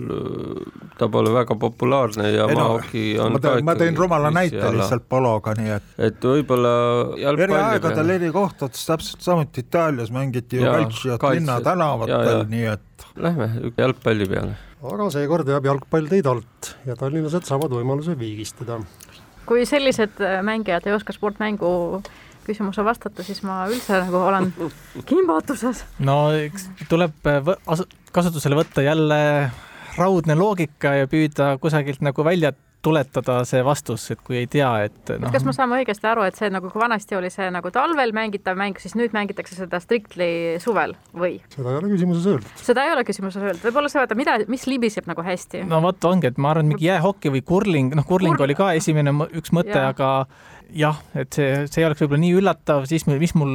ta 0.99 1.07
pole 1.09 1.31
väga 1.33 1.55
populaarne 1.59 2.29
ja 2.35 2.45
maahoki 2.51 3.03
on 3.21 3.33
ma 3.33 3.41
teen, 3.41 3.65
ma 3.65 3.75
teen 3.79 3.97
rumala 3.97 4.29
näite 4.33 4.61
ala. 4.61 4.77
lihtsalt 4.77 5.07
pologa, 5.09 5.55
nii 5.57 5.73
et. 5.79 5.89
et 6.09 6.29
võib-olla. 6.31 6.73
eri 7.17 7.57
aegadel 7.57 8.15
eri 8.19 8.31
kohtades 8.35 8.85
täpselt 8.85 9.25
samuti 9.25 9.65
Itaalias 9.65 10.13
mängiti 10.13 10.61
ju 10.61 10.69
kaltsiot 10.69 11.27
linna 11.33 11.59
tänavatel, 11.65 12.45
nii 12.53 12.71
et. 12.75 13.05
Lähme 13.17 13.49
jalgpalli 13.77 14.29
peale. 14.29 14.55
aga 14.93 15.09
seekord 15.13 15.49
jääb 15.49 15.65
jalgpall 15.71 16.09
teid 16.11 16.29
alt 16.29 16.73
ja 16.85 16.95
tallinlased 16.99 17.49
saavad 17.49 17.73
võimaluse 17.73 18.17
viigistada. 18.19 18.79
kui 19.49 19.65
sellised 19.65 20.21
mängijad 20.45 20.85
ei 20.85 20.93
oska 20.93 21.15
sportmängu 21.15 22.03
küsimuse 22.49 22.85
vastata, 22.85 23.25
siis 23.25 23.43
ma 23.47 23.61
üldse 23.71 24.01
nagu 24.03 24.23
olen 24.29 24.51
kimbatuses. 25.09 25.85
no 26.03 26.19
eks 26.35 26.69
tuleb 26.91 27.29
äh, 27.29 27.53
kasutusele 28.15 28.59
võtta 28.59 28.85
jälle 28.85 29.19
raudne 29.99 30.35
loogika 30.37 30.95
ja 31.01 31.11
püüda 31.11 31.55
kusagilt 31.61 32.03
nagu 32.05 32.25
välja 32.25 32.53
tuletada 32.81 33.41
see 33.47 33.59
vastus, 33.65 34.05
et 34.13 34.21
kui 34.23 34.37
ei 34.39 34.47
tea, 34.51 34.69
et 34.87 35.11
noh. 35.19 35.31
kas 35.33 35.43
me 35.47 35.53
saame 35.55 35.81
õigesti 35.81 36.07
aru, 36.07 36.23
et 36.27 36.37
see 36.39 36.47
nagu, 36.53 36.69
kui 36.71 36.79
vanasti 36.79 37.17
oli 37.17 37.31
see 37.33 37.49
nagu 37.51 37.71
talvel 37.75 38.13
mängitav 38.15 38.55
mäng, 38.59 38.79
siis 38.79 38.95
nüüd 38.95 39.15
mängitakse 39.15 39.57
seda 39.57 39.81
strictly 39.83 40.59
suvel 40.63 40.95
või? 41.11 41.39
seda 41.51 41.73
ei 41.73 41.79
ole 41.81 41.91
küsimuses 41.91 42.29
öeldud. 42.31 42.53
seda 42.63 42.85
ei 42.87 42.93
ole 42.95 43.03
küsimuses 43.07 43.43
öeldud, 43.43 43.65
võib-olla 43.67 43.91
see, 43.91 43.99
vaata, 43.99 44.17
mida, 44.19 44.37
mis 44.51 44.63
libiseb 44.69 45.09
nagu 45.11 45.25
hästi? 45.25 45.65
no 45.67 45.81
vot 45.83 46.07
ongi, 46.07 46.31
et 46.31 46.39
ma 46.39 46.53
arvan, 46.53 46.71
mingi 46.71 46.87
jäähoki 46.87 47.33
või 47.35 47.43
kurling, 47.51 47.99
noh, 47.99 48.07
kurling 48.07 48.39
Kur... 48.39 48.47
oli 48.47 48.55
ka 48.55 48.71
esimene 48.79 49.11
üks 49.27 49.51
mõte, 49.55 49.75
aga 49.75 50.13
jah, 50.75 50.99
et 51.17 51.33
see, 51.33 51.63
see 51.69 51.81
ei 51.81 51.87
oleks 51.87 52.01
võib-olla 52.03 52.21
nii 52.21 52.35
üllatav, 52.39 52.85
siis 52.89 53.05
mis 53.09 53.33
mul 53.37 53.53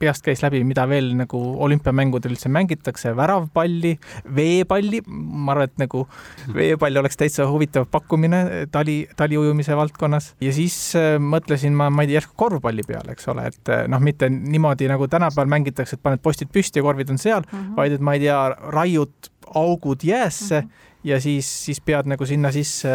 peast 0.00 0.24
käis 0.26 0.42
läbi, 0.42 0.62
mida 0.66 0.86
veel 0.90 1.12
nagu 1.18 1.40
olümpiamängudel 1.66 2.34
üldse 2.34 2.50
mängitakse, 2.52 3.12
väravpalli, 3.16 3.94
veepalli, 4.36 5.02
ma 5.06 5.54
arvan, 5.54 5.70
et 5.70 5.84
nagu 5.84 6.04
veepall 6.56 7.02
oleks 7.02 7.20
täitsa 7.20 7.48
huvitav 7.50 7.88
pakkumine 7.92 8.66
tali, 8.72 8.98
taliujumise 9.18 9.76
valdkonnas 9.78 10.32
ja 10.42 10.54
siis 10.56 10.78
äh, 10.98 11.16
mõtlesin 11.22 11.76
ma, 11.76 11.90
ma 11.90 12.04
ei 12.04 12.10
tea, 12.10 12.20
järsku 12.20 12.36
korvpalli 12.46 12.86
peale, 12.88 13.14
eks 13.16 13.30
ole, 13.32 13.46
et 13.52 13.72
äh, 13.72 13.84
noh, 13.90 14.02
mitte 14.02 14.30
niimoodi 14.32 14.90
nagu 14.90 15.08
tänapäeval 15.12 15.52
mängitakse, 15.56 15.98
et 15.98 16.04
paned 16.04 16.24
postid 16.24 16.50
püsti 16.54 16.82
ja 16.82 16.86
korvid 16.86 17.12
on 17.14 17.22
seal 17.22 17.44
mm, 17.44 17.58
-hmm. 17.58 17.76
vaid 17.78 17.96
et 17.96 18.04
ma 18.04 18.16
ei 18.16 18.26
tea, 18.26 18.40
raiud 18.74 19.30
augud 19.54 20.02
jäässe 20.02 20.60
mm 20.60 20.66
-hmm. 20.66 21.04
ja 21.04 21.20
siis, 21.20 21.64
siis 21.64 21.80
pead 21.80 22.06
nagu 22.10 22.26
sinna 22.26 22.52
sisse 22.52 22.90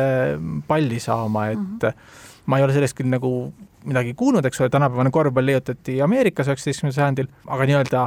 palli 0.67 0.99
saama, 0.99 1.47
et 1.47 1.59
mm 1.59 1.79
-hmm 1.79 2.29
ma 2.45 2.57
ei 2.57 2.65
ole 2.65 2.73
sellest 2.75 2.97
küll 2.97 3.11
nagu 3.11 3.51
midagi 3.87 4.13
kuulnud, 4.17 4.45
eks 4.45 4.61
ole, 4.61 4.69
tänapäevane 4.73 5.11
korvpall 5.13 5.45
leiutati 5.45 5.99
Ameerikas 6.01 6.49
üheksateistkümnendal 6.49 6.97
sajandil, 6.97 7.29
aga 7.47 7.67
nii-öelda 7.69 8.05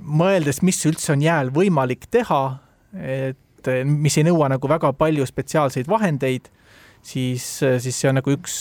mõeldes, 0.00 0.60
mis 0.64 0.80
üldse 0.88 1.12
on 1.14 1.24
jääl 1.24 1.52
võimalik 1.54 2.08
teha, 2.12 2.42
et 2.94 3.72
mis 3.88 4.16
ei 4.20 4.26
nõua 4.28 4.50
nagu 4.52 4.68
väga 4.68 4.92
palju 4.96 5.26
spetsiaalseid 5.28 5.88
vahendeid, 5.88 6.48
siis, 7.04 7.46
siis 7.60 7.94
see 7.94 8.10
on 8.10 8.18
nagu 8.20 8.34
üks 8.34 8.58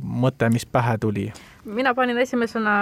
mõte, 0.00 0.50
mis 0.54 0.66
pähe 0.66 0.96
tuli 1.02 1.30
mina 1.64 1.94
panin 1.94 2.18
esimesena 2.18 2.72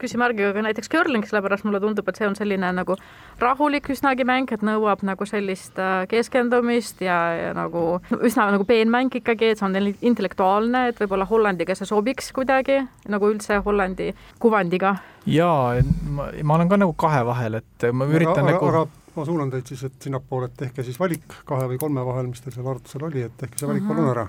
küsimärgiga 0.00 0.52
ka 0.54 0.62
näiteks 0.64 0.90
curling, 0.92 1.24
sellepärast 1.26 1.64
mulle 1.64 1.80
tundub, 1.80 2.08
et 2.08 2.18
see 2.18 2.28
on 2.28 2.36
selline 2.36 2.72
nagu 2.76 2.96
rahulik 3.40 3.88
üsnagi 3.92 4.26
mäng, 4.28 4.50
et 4.52 4.64
nõuab 4.66 5.04
nagu 5.06 5.26
sellist 5.28 5.78
äh, 5.80 6.04
keskendumist 6.10 7.00
ja, 7.04 7.18
ja 7.38 7.52
nagu 7.56 8.00
üsna 8.20 8.50
nagu 8.54 8.66
peenmäng 8.68 9.14
ikkagi, 9.20 9.52
et 9.52 9.60
see 9.60 9.68
on 9.68 9.92
intellektuaalne, 10.12 10.88
et 10.90 11.00
võib-olla 11.00 11.28
Hollandiga 11.30 11.76
see 11.78 11.88
sobiks 11.88 12.32
kuidagi 12.36 12.82
nagu 13.10 13.32
üldse 13.32 13.60
Hollandi 13.64 14.10
kuvandiga. 14.42 14.96
jaa, 15.28 15.80
ma, 16.08 16.30
ma 16.44 16.58
olen 16.58 16.70
ka 16.70 16.80
nagu 16.80 16.96
kahe 16.98 17.24
vahel, 17.28 17.60
et 17.62 17.90
ma 17.92 18.08
üritan 18.08 18.44
aga, 18.44 18.52
nagu 18.52 18.72
aga 18.72 18.86
ma 19.16 19.24
suunan 19.26 19.50
teid 19.50 19.72
siis, 19.72 19.82
et 19.88 20.06
sinnapoole, 20.06 20.50
et 20.50 20.60
tehke 20.66 20.84
siis 20.86 21.00
valik 21.00 21.40
kahe 21.48 21.66
või 21.72 21.80
kolme 21.82 22.04
vahel, 22.06 22.30
mis 22.30 22.44
teil 22.44 22.54
seal 22.56 22.70
arvutusel 22.70 23.08
oli, 23.10 23.26
et 23.26 23.36
tehke 23.40 23.58
see 23.58 23.68
valik 23.70 23.86
palun 23.88 24.04
-hmm. 24.06 24.14
ära 24.14 24.28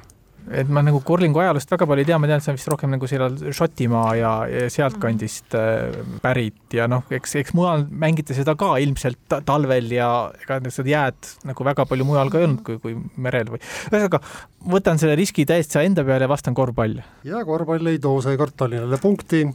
et 0.49 0.69
ma 0.73 0.81
nagu 0.83 0.99
kurlingu 1.05 1.41
ajaloost 1.41 1.71
väga 1.71 1.85
palju 1.89 2.03
ei 2.03 2.07
tea, 2.07 2.17
ma 2.21 2.29
tean, 2.29 2.41
et 2.41 2.45
see 2.45 2.51
on 2.53 2.57
vist 2.57 2.69
rohkem 2.71 2.91
nagu 2.93 3.09
seal 3.09 3.35
Šotimaa 3.57 4.07
ja, 4.17 4.31
ja 4.49 4.69
sealtkandist 4.73 5.55
äh, 5.57 5.99
pärit 6.23 6.75
ja 6.75 6.87
noh, 6.91 7.05
eks, 7.13 7.35
eks 7.43 7.53
mujal 7.57 7.85
mängiti 8.03 8.35
seda 8.37 8.55
ka 8.59 8.73
ilmselt 8.81 9.37
talvel 9.47 9.91
ja 9.93 10.09
ega 10.41 10.59
seda 10.73 10.93
jääd 10.95 11.31
nagu 11.51 11.67
väga 11.67 11.85
palju 11.89 12.07
mujal 12.07 12.33
ka 12.33 12.41
ei 12.41 12.49
olnud 12.49 12.65
kui, 12.65 12.81
kui 12.81 12.97
merel 13.21 13.53
või 13.53 13.61
ühesõnaga, 13.61 14.21
võtan 14.73 15.01
selle 15.01 15.15
riski 15.19 15.45
täiesti 15.49 15.81
enda 15.83 16.05
peale 16.07 16.25
ja 16.25 16.31
vastan 16.31 16.57
korvpall. 16.57 16.99
ja 17.27 17.45
korvpall 17.45 17.93
ei 17.93 18.01
too 18.01 18.21
seekord 18.25 18.57
Tallinnale 18.57 18.97
punkti. 19.01 19.45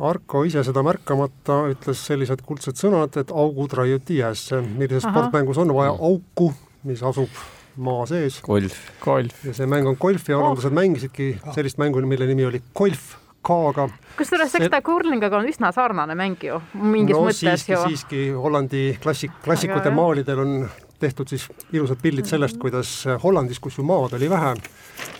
Arko 0.00 0.44
ise 0.48 0.62
seda 0.64 0.82
märkamata 0.82 1.58
ütles 1.70 2.00
sellised 2.06 2.40
kuldsed 2.46 2.78
sõnad, 2.80 3.16
et 3.20 3.30
augud 3.30 3.74
raiuti 3.76 4.22
jäässe. 4.22 4.62
millises 4.62 5.04
sportmängus 5.04 5.58
on 5.58 5.74
vaja 5.74 5.92
auku, 5.92 6.52
mis 6.88 7.02
asub 7.02 7.28
maa 7.76 8.06
sees. 8.06 8.40
golf. 8.44 8.76
golf. 9.00 9.44
ja 9.44 9.54
see 9.54 9.66
mäng 9.66 9.88
on 9.88 9.96
golf 10.00 10.28
ja 10.28 10.36
hollandlased 10.36 10.72
oh. 10.72 10.76
mängisidki 10.76 11.34
sellist 11.54 11.78
mängu, 11.78 12.00
mille 12.06 12.26
nimi 12.26 12.44
oli 12.48 12.62
golf 12.74 13.16
K-ga. 13.42 13.88
kusjuures 14.16 14.54
eks 14.58 14.70
ta 14.70 14.80
kurlingaga 14.84 15.40
on 15.40 15.48
üsna 15.50 15.72
sarnane 15.74 16.14
mäng 16.18 16.44
ju, 16.46 16.60
mingis 16.78 17.16
no, 17.16 17.24
mõttes 17.26 17.40
siiski, 17.42 17.74
ju. 17.74 17.82
siiski 17.88 18.22
Hollandi 18.36 18.84
klassik, 19.02 19.34
klassikute 19.44 19.88
Aga, 19.88 19.96
maalidel 19.96 20.42
on 20.44 20.52
tehtud 21.02 21.32
siis 21.32 21.48
ilusad 21.72 21.98
pildid 22.02 22.28
sellest, 22.30 22.60
kuidas 22.62 22.92
Hollandis, 23.24 23.58
kus 23.62 23.80
ju 23.80 23.86
maad 23.86 24.14
oli 24.18 24.30
vähe, 24.30 24.52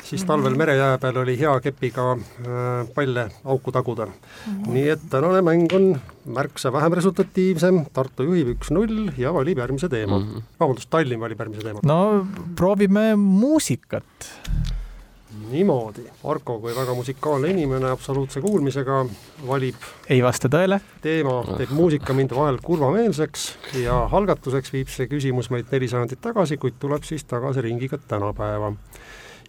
siis 0.05 0.25
talvel 0.29 0.57
merejää 0.59 0.99
peal 0.99 1.17
oli 1.23 1.38
hea 1.41 1.55
kepiga 1.61 2.12
äh, 2.12 2.88
palle 2.95 3.29
auku 3.45 3.73
taguda 3.73 4.07
mm. 4.07 4.12
-hmm. 4.12 4.73
nii 4.73 4.88
et 4.88 5.07
tänane 5.11 5.41
mäng 5.43 5.73
on 5.73 6.00
märksa 6.25 6.73
vähem 6.73 6.93
resultatiivsem, 6.93 7.85
Tartu 7.93 8.23
juhib 8.23 8.52
üks-null 8.57 9.11
ja 9.19 9.35
valib 9.35 9.59
järgmise 9.59 9.88
teema 9.88 10.19
mm. 10.19 10.29
-hmm. 10.29 10.43
vabandust, 10.61 10.91
Tallinn 10.91 11.21
valib 11.21 11.41
järgmise 11.41 11.62
teema. 11.62 11.81
no 11.83 12.26
proovime 12.57 13.17
muusikat 13.17 14.05
niimoodi, 15.50 16.05
Arko 16.29 16.59
kui 16.61 16.75
väga 16.76 16.95
musikaalne 16.95 17.50
inimene 17.52 17.91
absoluutse 17.91 18.41
kuulmisega 18.41 19.05
valib 19.49 19.87
ei 20.11 20.23
vasta 20.23 20.49
tõele. 20.52 20.81
teema 21.02 21.38
teeb 21.57 21.73
muusika 21.76 22.12
mind 22.17 22.35
vahel 22.37 22.59
kurvameelseks 22.64 23.47
ja 23.83 24.02
algatuseks 24.12 24.73
viib 24.73 24.93
see 24.93 25.09
küsimus 25.11 25.50
meid 25.55 25.73
neli 25.73 25.88
sajandit 25.88 26.21
tagasi, 26.21 26.57
kuid 26.57 26.79
tuleb 26.81 27.05
siis 27.09 27.25
tagasi 27.25 27.64
ringiga 27.69 27.99
tänapäeva. 28.09 28.73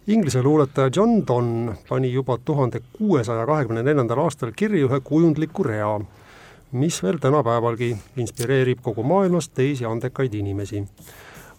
Inglise 0.06 0.42
luuletaja 0.42 0.90
John 0.96 1.26
Donne 1.26 1.74
pani 1.88 2.12
juba 2.12 2.38
tuhande 2.44 2.80
kuuesaja 2.92 3.46
kahekümne 3.46 3.82
neljandal 3.82 4.18
aastal 4.20 4.50
kirja 4.56 4.84
ühe 4.84 4.98
kujundliku 5.00 5.64
rea, 5.64 5.94
mis 6.72 6.98
veel 7.02 7.16
tänapäevalgi 7.22 7.88
inspireerib 8.20 8.82
kogu 8.84 9.02
maailmas 9.02 9.48
teisi 9.48 9.88
andekaid 9.88 10.34
inimesi 10.36 10.82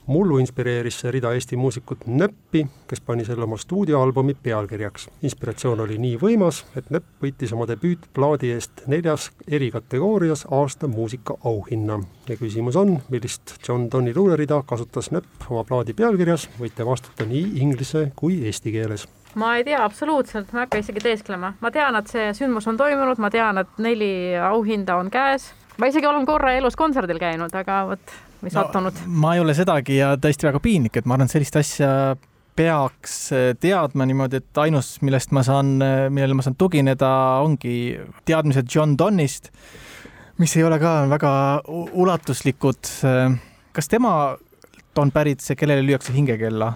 mullu 0.08 0.38
inspireeris 0.38 1.00
see 1.02 1.12
rida 1.12 1.32
Eesti 1.34 1.58
muusikut 1.58 2.06
Nöppi, 2.06 2.66
kes 2.88 3.02
pani 3.02 3.26
selle 3.26 3.44
oma 3.44 3.58
stuudioalbumi 3.58 4.38
pealkirjaks. 4.44 5.10
inspiratsioon 5.22 5.80
oli 5.80 5.98
nii 5.98 6.18
võimas, 6.22 6.64
et 6.76 6.90
Nöpp 6.90 7.24
võitis 7.24 7.54
oma 7.54 7.68
debüütplaadi 7.70 8.52
eest 8.54 8.86
neljas 8.88 9.32
eri 9.48 9.72
kategoorias 9.72 10.46
aasta 10.52 10.88
muusika 10.88 11.38
auhinna. 11.44 12.00
ja 12.30 12.38
küsimus 12.38 12.76
on, 12.76 13.00
millist 13.10 13.56
John 13.68 13.90
Donne'i 13.92 14.16
luulerida 14.16 14.64
kasutas 14.68 15.12
Nöpp 15.12 15.50
oma 15.50 15.64
plaadi 15.64 15.94
pealkirjas, 15.94 16.50
võite 16.60 16.86
vastata 16.86 17.26
nii 17.26 17.60
inglise 17.62 18.12
kui 18.16 18.46
eesti 18.46 18.72
keeles 18.72 19.08
ma 19.36 19.56
ei 19.58 19.64
tea 19.64 19.84
absoluutselt, 19.84 20.54
ma 20.54 20.62
ei 20.62 20.64
hakka 20.64 20.80
isegi 20.80 21.02
teesklema, 21.04 21.54
ma 21.60 21.72
tean, 21.72 21.96
et 22.00 22.08
see 22.08 22.30
sündmus 22.38 22.68
on 22.72 22.78
toimunud, 22.78 23.20
ma 23.20 23.30
tean, 23.30 23.58
et 23.58 23.82
neli 23.84 24.36
auhinda 24.40 24.96
on 24.96 25.10
käes, 25.12 25.50
ma 25.78 25.90
isegi 25.92 26.08
olen 26.08 26.26
korra 26.26 26.54
elus 26.56 26.78
kontserdil 26.80 27.20
käinud, 27.20 27.52
aga 27.56 27.82
vot 27.90 28.16
või 28.46 28.54
sattunud 28.54 29.02
no,? 29.02 29.18
ma 29.24 29.36
ei 29.36 29.44
ole 29.44 29.56
sedagi 29.58 30.00
ja 30.00 30.14
tõesti 30.22 30.48
väga 30.48 30.62
piinlik, 30.64 31.00
et 31.00 31.10
ma 31.10 31.18
arvan, 31.18 31.30
et 31.30 31.36
sellist 31.36 31.58
asja 31.60 31.92
peaks 32.56 33.18
äh, 33.36 33.50
teadma 33.60 34.08
niimoodi, 34.08 34.40
et 34.40 34.64
ainus, 34.64 34.96
millest 35.06 35.34
ma 35.36 35.44
saan, 35.46 35.76
äh, 35.84 36.06
millele 36.14 36.38
ma 36.38 36.46
saan 36.46 36.58
tugineda, 36.60 37.12
ongi 37.44 37.76
teadmised 38.28 38.72
John 38.72 38.96
Donne'ist, 39.00 39.52
mis 40.40 40.56
ei 40.56 40.66
ole 40.68 40.80
ka 40.80 40.98
väga 41.12 41.32
ulatuslikud. 41.66 42.90
Kas 43.76 43.92
temalt 43.92 45.00
on 45.00 45.12
pärit 45.16 45.44
see, 45.44 45.56
kellele 45.60 45.84
lüüakse 45.84 46.16
hingekella? 46.16 46.74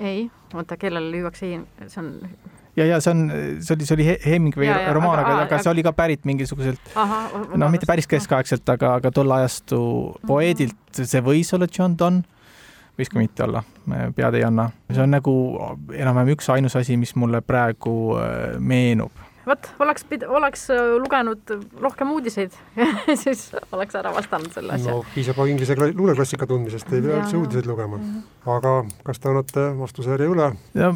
ei, 0.00 0.30
oota, 0.54 0.78
kellele 0.80 1.10
lüüakse, 1.12 1.52
see 1.86 2.00
on 2.00 2.14
ja, 2.76 2.86
ja 2.86 3.00
see 3.02 3.14
on, 3.14 3.22
see 3.60 3.76
oli, 3.76 3.86
see 3.88 3.96
oli 3.96 4.08
Hemingway 4.26 4.72
romaan, 4.94 5.22
aga, 5.22 5.38
aga 5.46 5.60
see 5.62 5.72
oli 5.72 5.84
ka 5.86 5.94
pärit 5.96 6.26
mingisuguselt, 6.28 6.92
no 7.56 7.70
mitte 7.72 7.88
päris 7.90 8.08
keskaegselt, 8.10 8.68
aga, 8.76 8.96
aga 9.00 9.14
tolle 9.14 9.40
ajastu 9.40 9.80
poeedilt, 10.26 10.78
see 10.96 11.24
võis 11.24 11.50
olla 11.56 11.70
John 11.70 11.96
Donne, 11.98 12.22
võis 13.00 13.10
ka 13.10 13.20
mitte 13.20 13.46
olla, 13.46 13.64
pead 14.16 14.38
ei 14.38 14.44
anna. 14.46 14.70
see 14.90 15.02
on 15.02 15.14
nagu 15.16 15.34
enam-vähem 15.96 16.34
üks 16.36 16.50
ainus 16.52 16.76
asi, 16.78 16.98
mis 17.00 17.16
mulle 17.18 17.42
praegu 17.44 17.96
äh, 18.20 18.56
meenub 18.58 19.26
vot, 19.50 19.70
oleks, 19.84 20.06
oleks 20.28 20.66
äh, 20.74 20.94
lugenud 21.00 21.54
rohkem 21.82 22.12
uudiseid 22.14 22.54
siis 23.22 23.48
oleks 23.74 23.96
ära 23.98 24.12
vastanud 24.14 24.52
selle 24.54 24.76
asja. 24.76 24.94
no 24.94 25.04
piisab 25.14 25.40
ka 25.40 25.48
inglise 25.50 25.76
luuleklassika 25.80 26.48
tundmisest, 26.50 26.92
ei 26.94 27.04
pea 27.04 27.18
üldse 27.20 27.40
uudiseid 27.40 27.68
lugema. 27.70 28.00
aga 28.58 28.76
kas 29.06 29.22
te 29.22 29.32
annate 29.32 29.66
vastuse 29.80 30.14
järje 30.14 30.30
üle? 30.34 30.52
no 30.78 30.92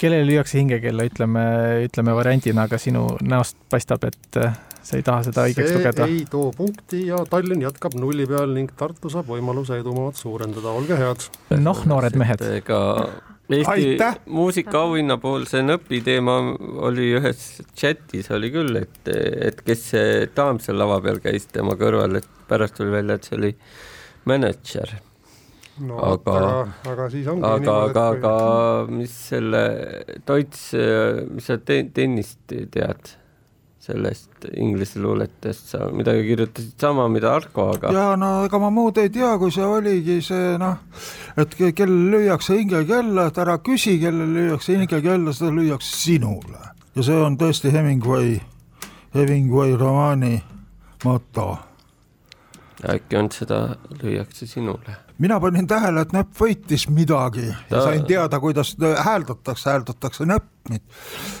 kellele 0.00 0.28
lüüakse 0.30 0.60
hingekella, 0.60 1.08
ütleme, 1.10 1.44
ütleme 1.88 2.16
variandina, 2.16 2.66
aga 2.70 2.80
sinu 2.80 3.08
näost 3.26 3.58
paistab, 3.72 4.06
et 4.08 4.40
äh, 4.42 4.56
sa 4.86 4.98
ei 4.98 5.06
taha 5.06 5.26
seda 5.26 5.46
õigeks 5.50 5.76
lugeda? 5.76 6.08
ei 6.10 6.24
too 6.30 6.50
punkti 6.56 7.06
ja 7.10 7.22
Tallinn 7.30 7.64
jätkab 7.64 7.96
nulli 7.98 8.28
peal 8.30 8.54
ning 8.56 8.72
Tartu 8.78 9.10
saab 9.12 9.30
võimaluse 9.32 9.80
edumaad 9.82 10.18
suurendada, 10.18 10.74
olge 10.74 10.98
head. 11.00 11.30
noh, 11.58 11.82
noored 11.88 12.18
mehed. 12.18 12.44
ega 12.60 12.82
Eesti 13.50 13.70
Aitäh! 13.70 14.16
muusikaauhinna 14.26 15.16
puhul 15.22 15.44
see 15.46 15.62
nõpi 15.62 16.00
teema 16.02 16.38
oli 16.88 17.12
ühes 17.14 17.42
chatis 17.78 18.30
oli 18.34 18.50
küll, 18.50 18.80
et, 18.80 19.10
et 19.10 19.60
kes 19.66 19.84
see 19.92 20.24
daam 20.34 20.58
seal 20.62 20.80
lava 20.80 20.98
peal 21.04 21.20
käis 21.22 21.46
tema 21.52 21.76
kõrval, 21.78 22.18
et 22.18 22.26
pärast 22.50 22.74
tuli 22.80 22.90
välja, 22.90 23.14
et 23.20 23.28
see 23.28 23.36
oli 23.38 23.52
mänedžer. 24.26 24.96
no 25.86 26.00
Aga- 26.00 26.34
aga, 26.40 26.64
aga 26.90 27.06
siis 27.12 27.28
ongi 27.30 27.46
aga, 27.46 27.76
aga, 27.90 28.08
aga 28.16 28.34
mis 28.90 29.14
selle 29.28 29.62
Deutsch, 30.26 30.74
mis 31.30 31.46
sa 31.46 31.58
te, 31.62 31.82
tennist 31.94 32.42
tead 32.50 33.14
sellest 33.86 34.46
inglise 34.58 34.98
luuletest, 34.98 35.68
sa 35.70 35.86
midagi 35.94 36.24
kirjutasid 36.26 36.80
sama, 36.80 37.04
mida 37.12 37.30
Arko, 37.36 37.68
aga 37.76 37.92
ja 37.94 38.06
no 38.18 38.30
ega 38.46 38.58
ma 38.58 38.70
muud 38.74 38.98
ei 38.98 39.10
tea, 39.14 39.36
kui 39.38 39.52
see 39.54 39.64
oligi 39.64 40.16
see 40.26 40.56
noh, 40.58 40.80
et 41.38 41.54
ke- 41.54 41.72
kellel 41.76 42.10
lüüakse 42.16 42.58
hingekella, 42.58 43.28
et 43.30 43.38
ära 43.38 43.58
küsi, 43.62 43.98
kellel 44.02 44.34
lüüakse 44.34 44.74
hingekella, 44.80 45.32
seda 45.36 45.52
lüüakse 45.54 45.94
sinule. 46.02 46.64
ja 46.96 47.02
see 47.06 47.20
on 47.22 47.38
tõesti 47.38 47.70
Hemingway, 47.72 48.40
Hemingway 49.14 49.76
romaani 49.78 50.42
moto. 51.04 51.58
äkki 52.84 53.16
on 53.16 53.30
seda, 53.32 53.76
lüüakse 54.02 54.46
sinule. 54.46 54.96
Mina 55.18 55.38
panin 55.40 55.66
tähele, 55.66 56.02
et 56.04 56.12
näpp 56.12 56.34
võitis 56.40 56.86
midagi. 56.92 57.46
Ja 57.48 57.78
Ta- 57.78 57.84
sain 57.84 58.04
teada, 58.04 58.40
kuidas 58.40 58.76
hääldatakse, 59.04 59.70
hääldatakse 59.70 60.26
näpp, 60.26 60.44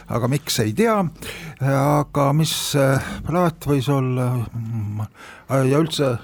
aga 0.08 0.28
miks 0.28 0.60
ei 0.60 0.72
tea. 0.72 1.04
aga 1.60 2.32
mis 2.32 2.52
see 2.72 2.98
plaat 3.26 3.66
võis 3.66 3.88
olla? 3.92 4.46
Ja 5.50 5.78
üldse, 5.80 6.16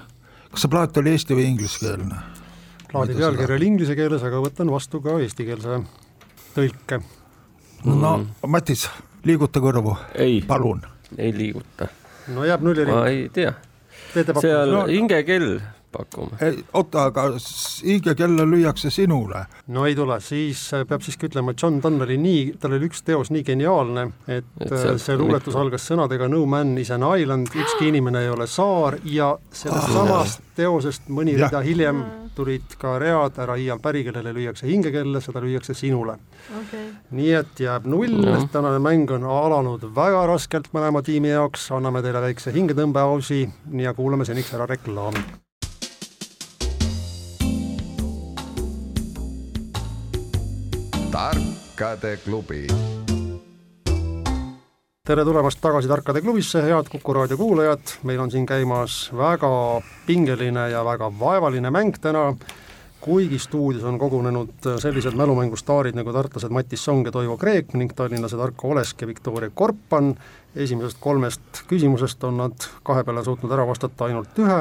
kas 0.51 0.61
see 0.65 0.69
plaat 0.69 0.97
oli 0.97 1.11
eesti 1.11 1.35
või 1.35 1.49
ingliskeelne? 1.53 2.15
plaadi 2.93 3.15
pealkiri 3.17 3.55
oli 3.55 3.65
inglise 3.71 3.95
keeles, 3.97 4.21
aga 4.23 4.37
võtan 4.37 4.69
vastu 4.69 5.01
ka 5.01 5.17
eestikeelse 5.19 5.79
tõlke. 6.53 7.01
no 7.85 8.25
Matis, 8.47 8.87
liiguta 9.25 9.59
kõrvu, 9.63 9.95
ei, 10.13 10.41
palun. 10.47 10.83
ei 11.17 11.33
liiguta, 11.33 11.87
no 12.35 12.45
jääb 12.45 12.61
nulli 12.61 12.85
ma 12.85 12.99
ring, 13.07 13.23
ei 13.23 13.29
tea, 13.33 13.55
seal? 14.13 14.69
No- 14.71 14.85
hingekell 14.85 15.57
pakume. 15.93 16.37
oota, 16.73 17.03
aga 17.11 17.27
s- 17.39 17.83
hingekella 17.85 18.43
lüüakse 18.49 18.89
sinule. 18.91 19.45
no 19.67 19.85
ei 19.85 19.95
tule, 19.95 20.19
siis 20.21 20.65
äh, 20.73 20.83
peab 20.89 21.01
siiski 21.05 21.29
ütlema, 21.29 21.51
et 21.53 21.61
John 21.63 21.79
Donne 21.83 22.03
oli 22.03 22.17
nii, 22.17 22.55
tal 22.59 22.73
oli 22.77 22.89
üks 22.89 23.03
teos 23.05 23.29
nii 23.31 23.43
geniaalne, 23.47 24.07
et 24.27 24.45
Et 24.61 24.71
äh, 24.71 24.97
see 24.97 25.17
luuletus 25.17 25.53
mitu- 25.53 25.61
algas 25.61 25.85
sõnadega 25.91 26.27
No 26.33 26.45
man 26.49 26.77
is 26.81 26.89
an 26.91 27.03
island, 27.17 27.47
ükski 27.53 27.87
inimene 27.93 28.23
ei 28.25 28.29
ole 28.33 28.47
saar 28.47 28.97
ja 29.05 29.35
sellest 29.51 29.93
samast 29.93 30.41
teosest 30.57 31.07
mõni 31.09 31.33
rida 31.37 31.61
hiljem 31.65 32.03
tulid 32.35 32.75
ka 32.81 32.95
read 33.01 33.35
Ära 33.37 33.53
iial 33.61 33.77
päri, 33.81 34.01
kellele 34.07 34.31
lüüakse 34.33 34.65
hingekella, 34.65 35.19
seda 35.21 35.41
lüüakse 35.43 35.73
sinule. 35.77 36.15
okei, 36.59 36.87
nii 37.11 37.31
et 37.37 37.59
jääb 37.61 37.85
null 37.85 38.23
Jah., 38.25 38.47
tänane 38.51 38.79
mäng 38.81 39.11
on 39.13 39.23
alanud 39.29 39.83
väga 39.95 40.25
raskelt 40.31 40.71
mõlema 40.73 41.03
tiimi 41.05 41.29
jaoks, 41.29 41.67
anname 41.71 42.01
teile 42.01 42.21
väikse 42.25 42.51
hingetõmbeausi 42.55 43.43
ja 43.85 43.93
kuulame 43.93 44.25
seniks 44.25 44.53
ära 44.57 44.65
reklaami. 44.65 45.21
Tarkade 51.13 52.17
klubi 52.25 52.63
tere 55.05 55.25
tulemast 55.25 55.59
tagasi 55.61 55.87
Tarkade 55.87 56.21
klubisse, 56.25 56.61
head 56.65 56.89
Kuku 56.89 57.13
raadio 57.13 57.37
kuulajad, 57.37 57.91
meil 58.09 58.21
on 58.23 58.31
siin 58.33 58.47
käimas 58.49 59.11
väga 59.17 59.51
pingeline 60.07 60.69
ja 60.71 60.81
väga 60.85 61.11
vaevaline 61.19 61.69
mäng 61.69 61.99
täna, 62.01 62.23
kuigi 63.01 63.37
stuudios 63.39 63.83
on 63.83 63.99
kogunenud 64.01 64.65
sellised 64.81 65.13
mälumängustaarid 65.19 65.93
nagu 65.99 66.15
tartlased 66.15 66.49
Matis 66.49 66.85
Song 66.85 67.05
ja 67.05 67.13
Toivo 67.13 67.37
Kreek 67.37 67.77
ning 67.77 67.93
tallinlased 67.93 68.39
Arko 68.39 68.73
Olesk 68.73 69.05
ja 69.05 69.07
Viktoria 69.07 69.51
Korpan, 69.53 70.15
esimesest 70.55 70.97
kolmest 70.99 71.65
küsimusest 71.69 72.25
on 72.25 72.41
nad 72.41 72.69
kahe 72.83 73.05
peale 73.05 73.21
suutnud 73.27 73.53
ära 73.53 73.67
vastata 73.69 74.09
ainult 74.09 74.41
ühe, 74.41 74.59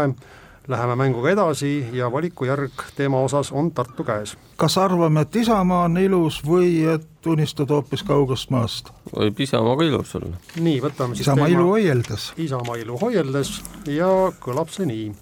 läheme 0.68 0.96
mänguga 0.96 1.30
edasi 1.30 1.86
ja 1.92 2.12
valikujärg 2.12 2.72
teema 2.96 3.20
osas 3.20 3.52
on 3.52 3.70
Tartu 3.72 4.04
käes. 4.04 4.36
kas 4.56 4.78
arvame, 4.78 5.20
et 5.20 5.36
Isamaa 5.36 5.84
on 5.84 5.98
ilus 5.98 6.42
või 6.46 6.94
et 6.94 7.26
unistad 7.26 7.70
hoopis 7.70 8.02
kaugest 8.02 8.50
maast? 8.50 8.92
võib 9.16 9.40
Isamaa 9.40 9.76
ka 9.76 9.84
ilus 9.84 10.14
olla. 10.16 10.36
nii, 10.60 10.78
võtame 10.82 11.14
siis 11.14 11.26
Isamaa 11.26 11.46
ilu 11.46 11.66
hoieldes. 11.70 12.32
Isamaa 12.36 12.76
ilu 12.76 12.98
hoieldes 12.98 13.60
ja 13.86 14.08
kõlab 14.40 14.70
see 14.70 14.86
nii. 14.86 15.12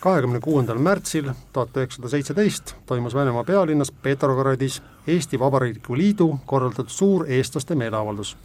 kahekümne 0.00 0.40
kuuendal 0.40 0.78
märtsil 0.78 1.32
tuhat 1.52 1.76
üheksasada 1.76 2.08
seitseteist 2.08 2.74
toimus 2.86 3.14
Venemaa 3.14 3.44
pealinnas 3.44 3.92
Petrogradis 3.92 4.82
Eesti 5.06 5.38
Vabariikliku 5.38 5.96
Liidu 5.96 6.38
korraldatud 6.46 6.88
suur 6.88 7.26
eestlaste 7.28 7.74
meeleavaldus. 7.74 8.36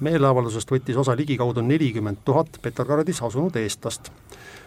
meeleavaldusest 0.00 0.70
võttis 0.70 0.96
osa 0.96 1.16
ligikaudu 1.16 1.60
nelikümmend 1.60 2.16
tuhat 2.24 2.58
Petrogradis 2.62 3.22
asunud 3.22 3.56
eestlast, 3.56 4.10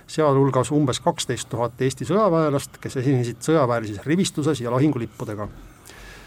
sealhulgas 0.09 0.71
umbes 0.71 0.99
kaksteist 1.05 1.49
tuhat 1.49 1.81
Eesti 1.81 2.07
sõjaväelast, 2.09 2.79
kes 2.81 2.97
esinesid 2.97 3.43
sõjaväelises 3.45 4.05
rivistuses 4.05 4.61
ja 4.61 4.71
lahingulippudega. 4.71 5.47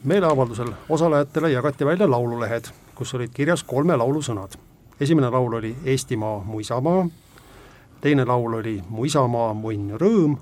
meeleavaldusel 0.04 0.70
osalejatele 0.88 1.50
jagati 1.50 1.86
välja 1.86 2.10
laululehed, 2.10 2.64
kus 2.94 3.14
olid 3.14 3.30
kirjas 3.34 3.64
kolme 3.64 3.96
laulu 3.96 4.22
sõnad. 4.22 4.54
esimene 5.00 5.30
laul 5.30 5.52
oli 5.54 5.76
Eestimaa, 5.84 6.44
mu 6.44 6.60
isamaa, 6.60 7.08
teine 8.00 8.24
laul 8.24 8.54
oli 8.54 8.82
Mu 8.88 9.04
isamaa, 9.04 9.54
mu 9.54 9.72
õnn 9.72 9.90
ja 9.90 9.98
rõõm, 9.98 10.36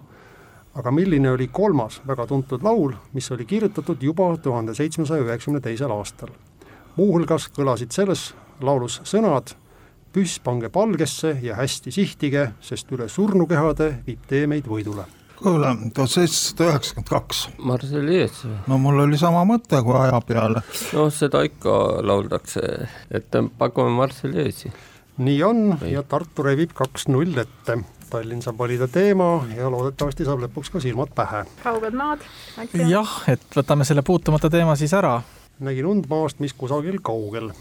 aga 0.74 0.90
milline 0.90 1.30
oli 1.30 1.48
kolmas 1.48 2.00
väga 2.06 2.26
tuntud 2.26 2.62
laul, 2.62 2.92
mis 3.12 3.30
oli 3.30 3.44
kirjutatud 3.44 4.02
juba 4.02 4.36
tuhande 4.36 4.74
seitsmesaja 4.74 5.22
üheksakümne 5.22 5.60
teisel 5.60 5.90
aastal. 5.90 6.28
muuhulgas 6.96 7.48
kõlasid 7.48 7.90
selles 7.90 8.34
laulus 8.60 9.00
sõnad 9.04 9.54
püss 10.14 10.40
pange 10.42 10.70
palgesse 10.72 11.36
ja 11.42 11.56
hästi 11.58 11.92
sihtige, 11.94 12.50
sest 12.64 12.90
üle 12.94 13.08
surnukehade 13.10 13.90
viib 14.06 14.26
tee 14.30 14.46
meid 14.50 14.66
võidule. 14.70 15.06
kuule, 15.40 15.70
tuhat 15.96 16.12
seitsesada 16.12 16.66
üheksakümmend 16.68 17.08
kaks. 17.08 17.44
Marselies 17.64 18.42
või? 18.44 18.58
no 18.68 18.78
mul 18.82 19.04
oli 19.06 19.20
sama 19.20 19.44
mõte 19.48 19.80
kui 19.86 19.96
aja 19.96 20.20
peale. 20.26 20.64
noh, 20.96 21.08
seda 21.14 21.44
ikka 21.46 21.76
lauldakse, 22.02 22.66
et 23.10 23.40
pakume 23.58 23.94
Marseliesi. 23.96 24.72
nii 25.18 25.40
on 25.46 25.64
ja 25.88 26.02
Tartu 26.02 26.46
revib 26.46 26.74
kaks-null 26.76 27.46
ette. 27.46 27.80
Tallinn 28.10 28.42
saab 28.42 28.58
valida 28.58 28.88
teema 28.90 29.44
ja 29.54 29.68
loodetavasti 29.70 30.24
saab 30.26 30.40
lõpuks 30.42 30.72
ka 30.74 30.80
silmad 30.82 31.14
pähe. 31.14 31.44
kauged 31.62 31.94
maad 31.94 32.26
jah, 32.74 33.12
et 33.30 33.46
võtame 33.54 33.86
selle 33.86 34.02
puutumata 34.02 34.50
teema 34.50 34.74
siis 34.76 34.92
ära. 34.98 35.20
nägin 35.60 35.86
und 35.86 36.10
maast, 36.10 36.40
mis 36.42 36.52
kusagil 36.52 36.98
kaugel. 36.98 37.52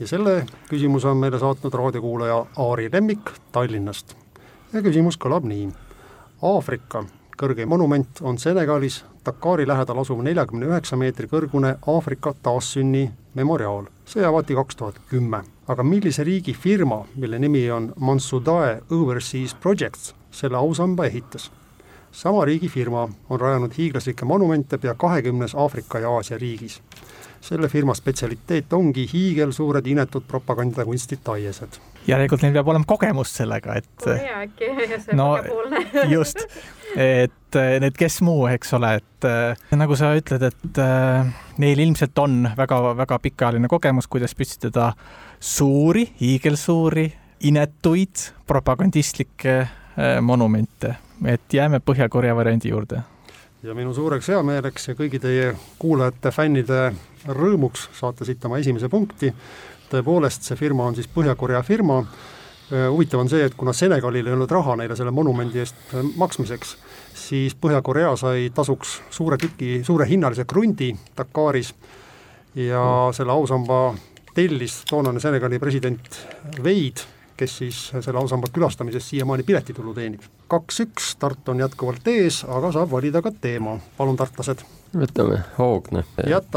Ja 0.00 0.06
selle 0.08 0.46
küsimuse 0.68 1.08
on 1.08 1.16
meile 1.16 1.38
saatnud 1.38 1.74
raadiokuulaja 1.74 2.46
Aari 2.56 2.88
Lemmik 2.92 3.30
Tallinnast. 3.52 4.14
ja 4.72 4.82
küsimus 4.82 5.18
kõlab 5.20 5.44
nii. 5.44 5.68
Aafrika 6.42 7.04
kõrgeim 7.36 7.68
monument 7.68 8.22
on 8.22 8.38
Senegalis 8.38 9.04
Dakari 9.26 9.66
lähedal 9.68 9.98
asuv 10.00 10.22
neljakümne 10.24 10.70
üheksa 10.70 10.96
meetri 10.96 11.28
kõrgune 11.28 11.74
Aafrika 11.86 12.32
taassünni 12.42 13.10
memoriaal. 13.34 13.84
see 14.04 14.24
avati 14.24 14.54
kaks 14.54 14.76
tuhat 14.76 15.00
kümme. 15.10 15.42
aga 15.68 15.82
millise 15.82 16.24
riigi 16.24 16.54
firma, 16.54 17.04
mille 17.16 17.38
nimi 17.38 17.70
on 17.70 17.92
Mansudae 17.96 18.80
Overseas 18.90 19.54
Projects, 19.54 20.14
selle 20.30 20.56
ausamba 20.56 21.04
ehitas? 21.04 21.50
sama 22.12 22.44
riigi 22.44 22.68
firma 22.68 23.08
on 23.28 23.40
rajanud 23.40 23.72
hiiglaslikke 23.78 24.24
monumente 24.24 24.78
pea 24.78 24.94
kahekümnes 24.94 25.54
Aafrika 25.54 25.98
ja 25.98 26.10
Aasia 26.10 26.38
riigis 26.38 26.82
selle 27.40 27.68
firma 27.68 27.94
spetsialiteet 27.94 28.72
ongi 28.72 29.06
hiigelsuured 29.12 29.86
inetud 29.86 30.26
propagandakunsti 30.28 31.18
taiesed. 31.24 31.80
järelikult 32.06 32.42
neil 32.42 32.52
peab 32.52 32.68
olema 32.68 32.84
kogemust 32.88 33.40
sellega, 33.40 33.74
et 33.80 34.08
No, 35.12 35.38
just, 36.16 36.44
et 36.96 37.56
eh, 37.56 37.76
need, 37.82 37.96
kes 37.98 38.20
muu, 38.26 38.46
eks 38.50 38.74
ole, 38.78 38.94
et 39.00 39.28
eh, 39.28 39.66
nagu 39.78 39.96
sa 39.98 40.12
ütled, 40.16 40.44
et 40.48 40.80
eh, 40.80 41.30
neil 41.62 41.84
ilmselt 41.86 42.18
on 42.22 42.48
väga-väga 42.56 43.18
pikaajaline 43.26 43.70
kogemus, 43.70 44.08
kuidas 44.10 44.34
püstitada 44.36 44.92
suuri, 45.40 46.06
hiigelsuuri, 46.20 47.06
inetuid 47.48 48.26
propagandistlikke 48.46 49.54
monumente, 50.24 50.92
et 51.28 51.52
jääme 51.52 51.80
Põhja-Korea 51.84 52.34
variandi 52.36 52.68
juurde. 52.68 53.00
Ja 53.62 53.74
minu 53.76 53.92
suureks 53.92 54.28
heameeleks 54.32 54.88
ja 54.88 54.94
kõigi 54.96 55.18
teie 55.20 55.50
kuulajate, 55.80 56.30
fännide 56.32 56.78
rõõmuks 57.28 57.88
saate 57.96 58.24
siit 58.24 58.44
oma 58.44 58.58
esimese 58.58 58.88
punkti. 58.88 59.32
tõepoolest, 59.90 60.46
see 60.46 60.56
firma 60.56 60.86
on 60.86 60.94
siis 60.94 61.08
Põhja-Korea 61.10 61.62
firma. 61.62 62.04
huvitav 62.70 63.20
on 63.20 63.28
see, 63.28 63.44
et 63.44 63.54
kuna 63.58 63.72
Senegalil 63.72 64.26
ei 64.26 64.32
olnud 64.32 64.50
raha 64.50 64.76
neile 64.76 64.96
selle 64.96 65.10
monumendi 65.10 65.58
eest 65.58 65.94
maksmiseks, 66.16 66.76
siis 67.14 67.54
Põhja-Korea 67.54 68.16
sai 68.16 68.50
tasuks 68.54 69.00
suure 69.10 69.36
tüki, 69.36 69.82
suure 69.84 70.06
hinnalise 70.06 70.44
krundi 70.44 70.92
Dakaris 71.16 71.74
ja 72.54 73.10
selle 73.12 73.32
ausamba 73.32 73.94
tellis 74.34 74.82
toonane 74.90 75.20
Senegali 75.20 75.58
president 75.58 76.20
Veid, 76.64 77.02
kes 77.36 77.56
siis 77.58 77.78
selle 78.00 78.18
ausamba 78.18 78.50
külastamisest 78.52 79.14
siiamaani 79.14 79.42
piletitulu 79.42 79.94
teenib. 79.94 80.22
kaks-üks, 80.48 81.16
Tartu 81.18 81.50
on 81.50 81.62
jätkuvalt 81.62 82.08
ees, 82.08 82.44
aga 82.44 82.72
saab 82.72 82.90
valida 82.90 83.22
ka 83.22 83.32
teema, 83.32 83.78
palun 83.96 84.16
tartlased. 84.16 84.64
Võtame 84.94 85.42
hoogne. 85.58 86.04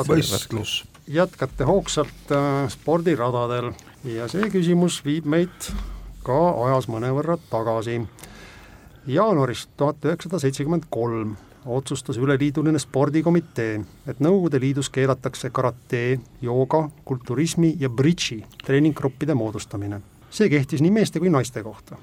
võistlus. 0.07 0.83
jätkate 1.07 1.63
hoogsalt 1.63 2.31
äh, 2.31 2.67
spordiradadel 2.69 3.71
ja 4.03 4.27
see 4.31 4.49
küsimus 4.49 5.01
viib 5.05 5.25
meid 5.25 5.71
ka 6.23 6.39
ajas 6.65 6.87
mõnevõrra 6.87 7.37
tagasi. 7.49 8.01
jaanuaris 9.07 9.67
tuhat 9.77 10.05
üheksasada 10.05 10.39
seitsekümmend 10.39 10.87
kolm 10.89 11.35
otsustas 11.65 12.17
üleliiduline 12.17 12.79
spordikomitee, 12.79 13.81
et 14.07 14.19
Nõukogude 14.19 14.59
Liidus 14.59 14.89
keelatakse 14.89 15.49
karate, 15.49 16.19
jooga, 16.41 16.89
kulturismi 17.05 17.75
ja 17.79 17.89
bridži 17.89 18.43
treeninggruppide 18.65 19.33
moodustamine. 19.33 20.01
see 20.29 20.49
kehtis 20.49 20.81
nii 20.81 20.91
meeste 20.91 21.19
kui 21.19 21.29
naiste 21.29 21.63
kohta. 21.63 21.97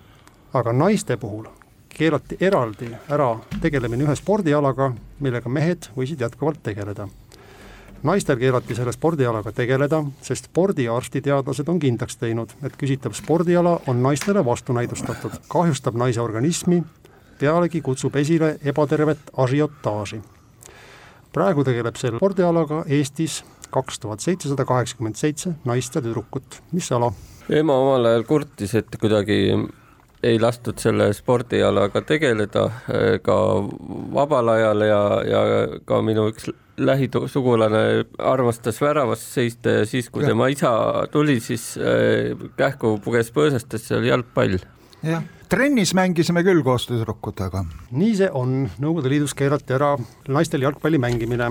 aga 0.52 0.72
naiste 0.72 1.16
puhul 1.16 1.48
keelati 2.00 2.38
eraldi 2.40 2.88
ära 3.12 3.34
tegelemine 3.60 4.06
ühe 4.06 4.14
spordialaga, 4.16 4.90
millega 5.20 5.50
mehed 5.52 5.90
võisid 5.96 6.22
jätkuvalt 6.24 6.62
tegeleda. 6.64 7.08
naistel 8.02 8.38
keelati 8.40 8.74
selle 8.74 8.92
spordialaga 8.96 9.52
tegeleda, 9.52 9.98
sest 10.24 10.46
spordiarstiteadlased 10.48 11.68
on 11.68 11.80
kindlaks 11.82 12.16
teinud, 12.16 12.54
et 12.64 12.76
küsitav 12.80 13.12
spordiala 13.12 13.74
on 13.86 14.00
naistele 14.02 14.44
vastunäidustatud, 14.44 15.36
kahjustab 15.52 15.98
naise 16.00 16.20
organismi 16.20 16.80
pealegi 17.40 17.82
kutsub 17.84 18.16
esile 18.16 18.56
ebatervet 18.64 19.32
ažiotaaži. 19.36 20.20
praegu 21.32 21.64
tegeleb 21.64 21.96
selle 21.96 22.18
spordialaga 22.18 22.84
Eestis 22.88 23.42
kaks 23.70 23.98
tuhat 23.98 24.20
seitsesada 24.20 24.64
kaheksakümmend 24.64 25.20
seitse 25.20 25.52
naist 25.64 25.94
ja 25.94 26.00
tüdrukut, 26.00 26.62
mis 26.72 26.92
ala? 26.92 27.12
ema 27.48 27.76
omal 27.76 28.06
ajal 28.06 28.24
kurtis, 28.24 28.74
et 28.74 28.96
kuidagi 29.00 29.36
ei 30.22 30.40
lastud 30.40 30.78
selle 30.80 31.10
spordialaga 31.16 32.02
tegeleda 32.04 32.66
ka 33.24 33.36
vabal 34.14 34.52
ajal 34.52 34.84
ja, 34.84 35.02
ja 35.24 35.42
ka 35.88 36.02
minu 36.04 36.28
üks 36.32 36.50
lähisugulane 36.80 38.04
armastas 38.18 38.80
väravas 38.80 39.22
seista 39.34 39.80
ja 39.80 39.86
siis, 39.86 40.10
kui 40.10 40.24
ja. 40.24 40.32
tema 40.32 40.48
isa 40.52 40.72
tuli, 41.12 41.40
siis 41.40 41.74
äh, 41.80 42.32
kähku 42.56 42.98
puges 43.04 43.32
põõsastesse 43.36 43.98
oli 43.98 44.12
jalgpall. 44.12 44.58
jah 45.04 45.24
trennis 45.50 45.90
mängisime 45.98 46.44
küll 46.46 46.62
koos 46.62 46.84
tüdrukutega. 46.86 47.64
nii 47.90 48.12
see 48.20 48.28
on, 48.30 48.68
Nõukogude 48.78 49.10
Liidus 49.10 49.34
keelati 49.34 49.74
ära 49.74 49.96
naistel 50.28 50.62
jalgpalli 50.62 51.00
mängimine. 51.02 51.50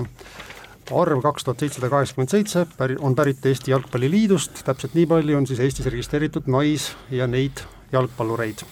arv 0.90 1.20
kaks 1.22 1.44
tuhat 1.44 1.60
seitsesada 1.60 1.90
kaheksakümmend 1.92 2.32
seitse 2.32 2.64
on 2.98 3.14
pärit 3.14 3.44
Eesti 3.46 3.70
Jalgpalliliidust, 3.70 4.64
täpselt 4.64 4.94
nii 4.94 5.06
palju 5.06 5.36
on 5.36 5.46
siis 5.46 5.60
Eestis 5.60 5.86
registreeritud 5.86 6.48
nais- 6.48 6.96
ja 7.10 7.26
neid 7.26 7.60
jalgpallureid. 7.92 8.64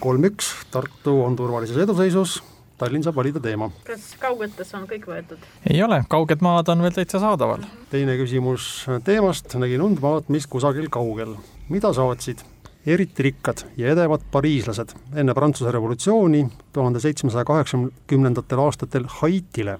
kolm-üks, 0.00 0.52
Tartu 0.70 1.22
on 1.24 1.36
turvalises 1.36 1.76
eduseisus, 1.76 2.42
Tallinn 2.78 3.02
saab 3.02 3.16
valida 3.18 3.40
teema. 3.42 3.70
kas 3.86 4.12
kaugetes 4.20 4.74
on 4.74 4.84
kõik 4.86 5.08
võetud? 5.10 5.40
ei 5.66 5.82
ole, 5.82 6.02
kauged 6.08 6.44
maad 6.44 6.68
on 6.68 6.82
veel 6.82 6.94
täitsa 6.94 7.18
saadaval. 7.18 7.64
teine 7.90 8.14
küsimus 8.20 8.86
teemast, 9.04 9.54
nägin 9.58 9.82
und 9.82 10.00
maad, 10.04 10.28
mis 10.28 10.46
kusagil 10.46 10.86
kaugel. 10.90 11.34
mida 11.68 11.92
saatsid 11.92 12.44
eriti 12.86 13.22
rikkad 13.22 13.64
ja 13.76 13.90
edevad 13.92 14.22
pariislased 14.32 14.94
enne 15.14 15.34
Prantsuse 15.34 15.72
revolutsiooni 15.74 16.46
tuhande 16.72 17.00
seitsmesaja 17.00 17.44
kaheksakümnendatel 17.44 18.62
aastatel 18.62 19.08
Haitile, 19.18 19.78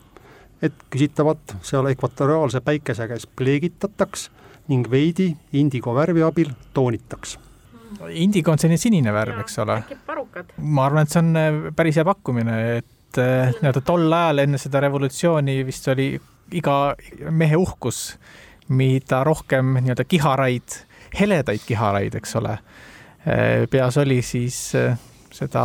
et 0.63 0.75
küsitavat 0.91 1.57
seal 1.63 1.87
ekvatoriaalse 1.93 2.61
päikese 2.61 3.09
käes 3.09 3.27
pleegitataks 3.27 4.31
ning 4.69 4.91
veidi 4.91 5.37
indigo 5.53 5.95
värvi 5.95 6.23
abil 6.23 6.51
toonitaks. 6.75 7.39
Indigo 8.11 8.53
on 8.53 8.61
selline 8.61 8.81
sinine 8.81 9.13
värv, 9.15 9.41
eks 9.45 9.59
ole. 9.65 9.81
ma 10.59 10.87
arvan, 10.87 11.07
et 11.07 11.15
see 11.15 11.23
on 11.23 11.31
äh, 11.37 11.61
päris 11.77 12.01
hea 12.01 12.07
pakkumine, 12.09 12.59
et 12.79 13.21
äh, 13.21 13.55
nii-öelda 13.61 13.85
tol 13.87 14.13
ajal 14.13 14.45
enne 14.45 14.61
seda 14.61 14.83
revolutsiooni 14.85 15.63
vist 15.67 15.89
oli 15.93 16.13
iga 16.59 16.77
mehe 17.31 17.57
uhkus, 17.57 18.03
mida 18.69 19.23
rohkem 19.25 19.79
nii-öelda 19.81 20.05
kiharaid, 20.09 20.83
heledaid 21.19 21.65
kiharaid, 21.67 22.17
eks 22.21 22.37
ole 22.41 22.59
Äh, 23.29 23.67
peas 23.71 23.97
oli, 23.99 24.23
siis 24.23 24.57
seda, 25.35 25.65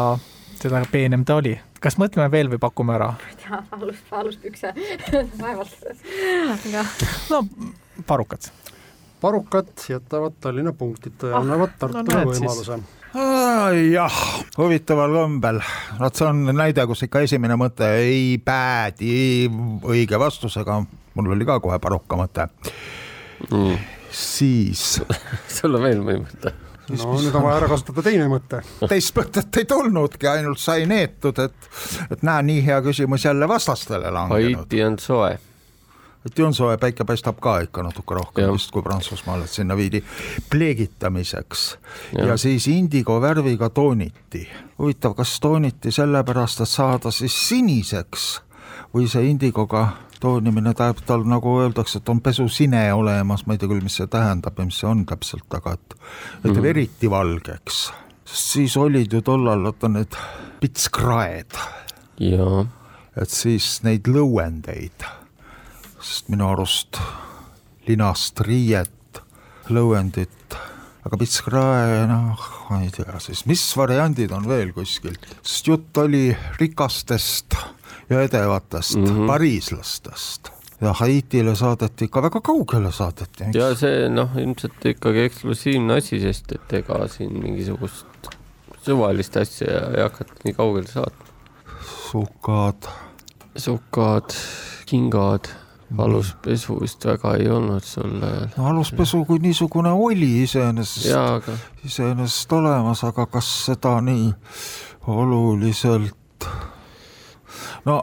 seda 0.60 0.82
peenem 0.92 1.24
ta 1.26 1.38
oli. 1.40 1.54
kas 1.84 1.98
mõtleme 2.00 2.32
veel 2.32 2.50
või 2.52 2.60
pakume 2.60 2.96
ära? 2.96 3.12
ma 3.14 3.30
ei 3.30 3.38
tea, 3.40 3.60
alust, 3.78 4.10
aluspükse 4.12 4.72
vaevalt. 5.44 5.86
no 7.30 7.44
parukad. 8.08 8.50
Parukad 9.24 9.72
jätavad 9.90 10.36
Tallinna 10.44 10.74
punktita 10.76 11.32
ja 11.32 11.38
ah, 11.38 11.46
annavad 11.46 11.78
Tartule 11.80 12.26
no, 12.26 12.34
võimaluse 12.34 12.80
jah, 13.94 14.20
huvitaval 14.58 15.14
kombel, 15.14 15.62
vot 16.00 16.18
see 16.18 16.28
on 16.28 16.44
näide, 16.58 16.86
kus 16.90 17.06
ikka 17.06 17.24
esimene 17.28 17.58
mõte 17.60 17.88
ei 18.02 18.36
päädi 18.44 19.14
õige 19.86 20.20
vastusega, 20.20 20.82
mul 21.14 21.32
oli 21.36 21.48
ka 21.48 21.60
kohe 21.64 21.80
paruka 21.84 22.20
mõte 22.20 22.50
mm.. 23.52 23.80
siis 24.10 24.98
sul 25.56 25.80
on 25.80 25.88
veel 25.88 26.04
mõni 26.04 26.26
mõte? 26.26 26.56
no 26.90 27.14
nüüd 27.16 27.38
on 27.38 27.46
vaja 27.46 27.62
ära 27.62 27.70
kasutada 27.72 28.04
teine 28.06 28.28
mõte. 28.32 28.60
teist 28.90 29.16
mõtet 29.18 29.62
ei 29.62 29.70
tulnudki, 29.70 30.28
ainult 30.30 30.62
sai 30.62 30.88
neetud, 30.90 31.40
et, 31.46 31.72
et 32.10 32.26
näe, 32.26 32.44
nii 32.50 32.66
hea 32.66 32.82
küsimus 32.86 33.26
jälle 33.28 33.48
vastastele 33.50 34.12
langenud. 34.12 34.64
Haiti 34.64 34.84
on 34.84 35.00
soe. 35.00 35.38
Haiti 36.24 36.44
on 36.44 36.54
soe, 36.56 36.78
päike 36.80 37.04
paistab 37.04 37.40
ka 37.44 37.58
ikka 37.66 37.84
natuke 37.84 38.16
rohkem 38.16 38.46
ja. 38.46 38.54
vist 38.56 38.72
kui 38.72 38.84
Prantsusmaal, 38.84 39.44
et 39.44 39.52
sinna 39.52 39.76
viidi 39.76 40.00
pleegitamiseks 40.50 41.66
ja, 42.14 42.30
ja 42.30 42.38
siis 42.38 42.68
indigo 42.72 43.20
värviga 43.22 43.70
tooniti. 43.70 44.48
huvitav, 44.80 45.18
kas 45.20 45.40
tooniti 45.44 45.92
sellepärast, 45.92 46.64
et 46.64 46.70
saada 46.70 47.12
siis 47.12 47.36
siniseks 47.50 48.30
või 48.94 49.10
see 49.12 49.28
indigoga 49.28 49.88
toonimine 50.24 50.72
tähendab, 50.74 51.02
tal 51.06 51.26
nagu 51.28 51.58
öeldakse, 51.60 52.00
et 52.00 52.10
on 52.10 52.22
pesusine 52.24 52.86
olemas, 52.94 53.44
ma 53.46 53.56
ei 53.56 53.60
tea 53.60 53.68
küll, 53.72 53.84
mis 53.84 53.98
see 54.00 54.08
tähendab 54.08 54.60
ja 54.60 54.68
mis 54.70 54.80
see 54.80 54.88
on 54.88 55.04
täpselt, 55.10 55.50
aga 55.58 55.76
et, 55.76 55.98
et 55.98 56.46
teeb 56.46 56.62
mm. 56.62 56.70
eriti 56.72 57.10
valgeks. 57.12 57.82
sest 58.24 58.54
siis 58.56 58.78
olid 58.80 59.12
ju 59.12 59.22
tollal, 59.22 59.66
vaata 59.68 59.92
need 59.92 60.16
pitskraed. 60.62 61.60
et 63.20 63.30
siis 63.30 63.68
neid 63.84 64.08
lõuendeid, 64.08 65.04
sest 66.04 66.30
minu 66.34 66.50
arust 66.52 67.00
linast 67.88 68.40
riiet, 68.44 69.22
lõuendit 69.72 70.58
aga 71.04 71.20
pitskrae, 71.20 72.04
noh, 72.08 72.48
ma 72.70 72.80
ei 72.84 72.92
tea 72.94 73.20
siis, 73.24 73.44
mis 73.50 73.64
variandid 73.76 74.32
on 74.36 74.48
veel 74.48 74.72
kuskil, 74.76 75.16
sest 75.42 75.68
jutt 75.68 76.00
oli 76.04 76.30
rikastest 76.60 77.58
ja 78.10 78.22
edevatest 78.24 79.00
mm 79.00 79.06
-hmm. 79.06 79.28
pariislastest 79.28 80.52
ja 80.82 80.94
Haitile 80.94 81.56
saadeti 81.56 82.06
ikka 82.06 82.22
väga 82.22 82.42
kaugele 82.42 82.92
saadeti. 82.92 83.52
ja 83.54 83.76
see 83.76 84.10
noh, 84.10 84.36
ilmselt 84.38 84.86
ikkagi 84.86 85.28
eksklusiivne 85.30 86.00
asi, 86.02 86.20
sest 86.20 86.52
et 86.52 86.74
ega 86.80 87.08
siin 87.08 87.36
mingisugust 87.44 88.32
suvalist 88.84 89.38
asja 89.38 89.90
ei 89.96 90.04
hakata 90.04 90.44
nii 90.44 90.54
kaugele 90.54 90.88
saatma. 90.88 91.26
sukad. 92.12 92.90
sukad, 93.56 94.36
kingad, 94.86 95.52
aluspesu 95.98 96.80
vist 96.82 97.06
väga 97.06 97.36
ei 97.40 97.50
olnud 97.50 97.86
sul 97.86 98.24
ajal. 98.24 98.48
no 98.58 98.68
aluspesu 98.72 99.24
kui 99.26 99.40
niisugune 99.44 99.92
oli 99.92 100.44
iseenesest, 100.44 101.12
aga... 101.18 101.58
iseenesest 101.86 102.52
olemas, 102.52 103.04
aga 103.04 103.26
kas 103.26 103.50
seda 103.68 104.00
nii 104.02 104.32
oluliselt 105.08 106.48
no 107.86 108.02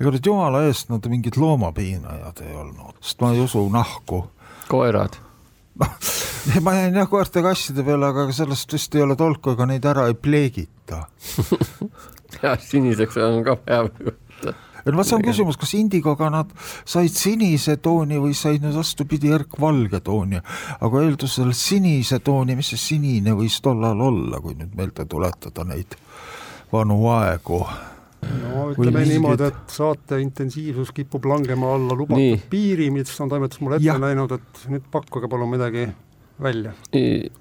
ega 0.00 0.10
nüüd 0.14 0.26
jumala 0.26 0.64
eest 0.68 0.90
nad 0.92 1.06
mingid 1.10 1.38
loomapiinajad 1.40 2.42
ei 2.44 2.56
olnud, 2.58 2.98
sest 3.00 3.22
ma 3.22 3.32
ei 3.34 3.44
usu 3.44 3.62
nahku. 3.72 4.24
koerad? 4.68 5.18
noh, 5.80 5.94
ma 6.66 6.76
jäin 6.76 6.98
jah 6.98 7.08
koerte-kasside 7.10 7.86
peale, 7.86 8.10
aga 8.12 8.28
sellest 8.34 8.72
vist 8.76 8.94
ei 8.94 9.04
ole 9.06 9.16
tolku, 9.16 9.54
ega 9.54 9.68
neid 9.70 9.86
ära 9.88 10.08
ei 10.10 10.18
pleegita 10.18 11.06
jah, 12.42 12.58
siniseks 12.60 13.18
on 13.22 13.42
ka 13.46 13.58
hea 13.68 13.82
et 14.84 14.92
vot 14.94 15.06
see 15.06 15.16
on 15.16 15.24
küsimus, 15.24 15.58
kas 15.60 15.74
indigoga 15.78 16.30
nad 16.32 16.52
said 16.84 17.14
sinise 17.14 17.76
tooni 17.82 18.20
või 18.20 18.36
said 18.36 18.64
nüüd 18.64 18.76
vastupidi 18.76 19.32
erkvalge 19.34 20.00
tooni, 20.04 20.42
aga 20.80 21.06
eeldusel 21.06 21.54
sinise 21.56 22.20
tooni, 22.24 22.56
mis 22.58 22.74
see 22.74 22.84
sinine 22.90 23.36
võis 23.38 23.60
tollal 23.64 24.00
olla, 24.10 24.40
kui 24.44 24.56
nüüd 24.58 24.76
meelde 24.76 25.08
tuletada 25.08 25.66
neid 25.68 25.98
vanu 26.72 27.00
aegu 27.14 27.64
no 28.24 28.68
ütleme 28.72 29.04
niimoodi, 29.08 29.48
et 29.50 29.74
saate 29.74 30.18
intensiivsus 30.22 30.92
kipub 30.96 31.26
langema 31.28 31.74
alla 31.76 31.96
lubatud 31.96 32.22
Nii. 32.22 32.40
piiri, 32.50 32.90
mis 32.94 33.12
on 33.20 33.32
toimetus 33.32 33.60
mulle 33.60 33.80
ette 33.80 33.90
ja. 33.90 33.98
näinud, 34.00 34.32
et 34.36 34.66
nüüd 34.72 34.86
pakkuge 34.92 35.30
palun 35.30 35.52
midagi 35.52 35.88
välja. 36.42 36.74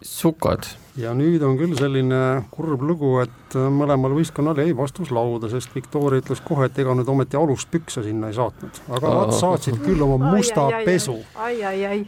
sukad. 0.02 0.68
Ja 1.00 1.14
nüüd 1.18 1.42
on 1.46 1.56
küll 1.58 1.74
selline 1.78 2.20
kurb 2.54 2.84
lugu, 2.86 3.16
et 3.24 3.56
mõlemal 3.74 4.14
võistkonnal 4.14 4.60
jäi 4.62 4.74
vastus 4.78 5.10
lauda, 5.14 5.50
sest 5.50 5.74
Victoria 5.74 6.22
ütles 6.22 6.42
kohe, 6.46 6.68
et 6.70 6.78
ega 6.82 6.94
nüüd 6.98 7.10
ometi 7.10 7.38
aluspükse 7.40 8.04
sinna 8.06 8.30
ei 8.30 8.38
saatnud, 8.38 8.82
aga 8.94 9.14
nad 9.18 9.34
saatsid 9.38 9.80
küll 9.84 10.02
oma 10.06 10.20
musta 10.22 10.68
ai, 10.70 10.84
pesu. 10.86 11.18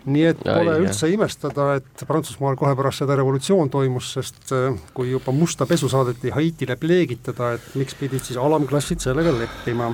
nii 0.05 0.25
et 0.29 0.43
pole 0.43 0.75
ai, 0.75 0.83
üldse 0.85 1.09
ai. 1.09 1.15
imestada, 1.17 1.69
et 1.79 2.05
Prantsusmaal 2.05 2.57
kohe 2.59 2.75
pärast 2.77 3.01
seda 3.03 3.17
revolutsioon 3.17 3.71
toimus, 3.73 4.11
sest 4.19 4.53
äh, 4.55 4.75
kui 4.93 5.09
juba 5.13 5.33
musta 5.35 5.65
pesu 5.69 5.89
saadeti 5.91 6.33
Haitile 6.35 6.77
pleegitada, 6.77 7.55
et 7.57 7.71
miks 7.79 7.97
pidid 7.97 8.21
siis 8.25 8.37
alamklassid 8.41 9.01
sellega 9.01 9.33
leppima. 9.33 9.89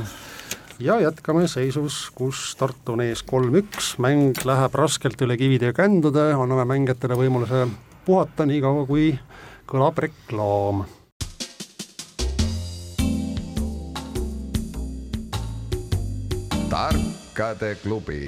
Ja 0.81 0.95
jätkame 0.97 1.45
seisus, 1.45 2.07
kus 2.17 2.55
Tartu 2.57 2.95
on 2.95 3.03
ees 3.05 3.21
kolm-üks, 3.23 3.93
mäng 4.01 4.39
läheb 4.49 4.75
raskelt 4.75 5.21
üle 5.21 5.37
kivide 5.37 5.69
ja 5.69 5.75
kändude, 5.77 6.31
anname 6.33 6.65
mängijatele 6.73 7.19
võimaluse 7.19 7.67
puhata 8.05 8.45
nii 8.45 8.61
kaua, 8.61 8.85
kui 8.85 9.13
kõlab 9.69 10.01
reklaam. 10.07 10.85
tarkade 16.71 17.75
klubi 17.83 18.21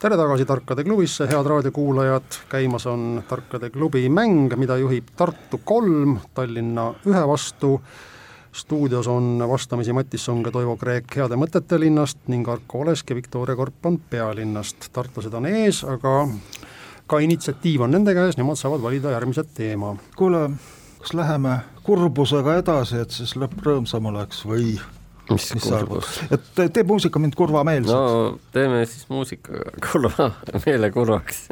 tere 0.00 0.16
tagasi 0.16 0.46
Tarkade 0.48 0.84
klubisse, 0.84 1.26
head 1.28 1.46
raadiokuulajad, 1.46 2.38
käimas 2.48 2.86
on 2.88 3.22
Tarkade 3.28 3.68
klubi 3.70 4.08
mäng, 4.08 4.54
mida 4.56 4.78
juhib 4.80 5.10
Tartu 5.16 5.60
kolm 5.64 6.16
Tallinna 6.34 6.86
ühe 7.04 7.26
vastu 7.28 7.74
stuudios 8.52 9.08
on 9.08 9.44
vastamisi 9.48 9.92
Mattis 9.92 10.24
Song 10.24 10.46
ja 10.46 10.52
Toivo 10.52 10.76
Kreek 10.80 11.16
Heade 11.16 11.36
Mõtete 11.36 11.78
linnast 11.80 12.18
ning 12.32 12.48
Arko 12.48 12.80
Olesk 12.80 13.10
ja 13.10 13.16
Viktoria 13.16 13.56
Korpan 13.56 14.00
pealinnast. 14.10 14.88
tartlased 14.92 15.34
on 15.34 15.46
ees, 15.46 15.84
aga 15.84 16.24
ka 17.10 17.18
initsiatiiv 17.24 17.86
on 17.86 17.94
nende 17.96 18.14
käes, 18.14 18.38
nemad 18.38 18.58
saavad 18.60 18.82
valida 18.84 19.14
järgmise 19.14 19.44
teema. 19.56 19.96
kuule, 20.16 20.46
kas 21.02 21.14
läheme 21.18 21.58
kurbusega 21.86 22.56
edasi, 22.62 23.02
et 23.04 23.14
siis 23.14 23.36
lõpp 23.40 23.58
rõõmsam 23.66 24.06
oleks 24.12 24.44
või 24.46 24.76
mis, 25.30 25.48
mis 25.56 25.68
kurbus? 25.68 26.18
et 26.30 26.50
teeb 26.60 26.86
muusika 26.90 27.22
mind 27.22 27.38
kurvameelseks. 27.38 27.94
no 27.94 28.38
teeme 28.54 28.84
siis 28.86 29.08
muusika 29.10 29.64
kurva, 29.90 30.30
meele 30.66 30.92
kurvaks 30.94 31.48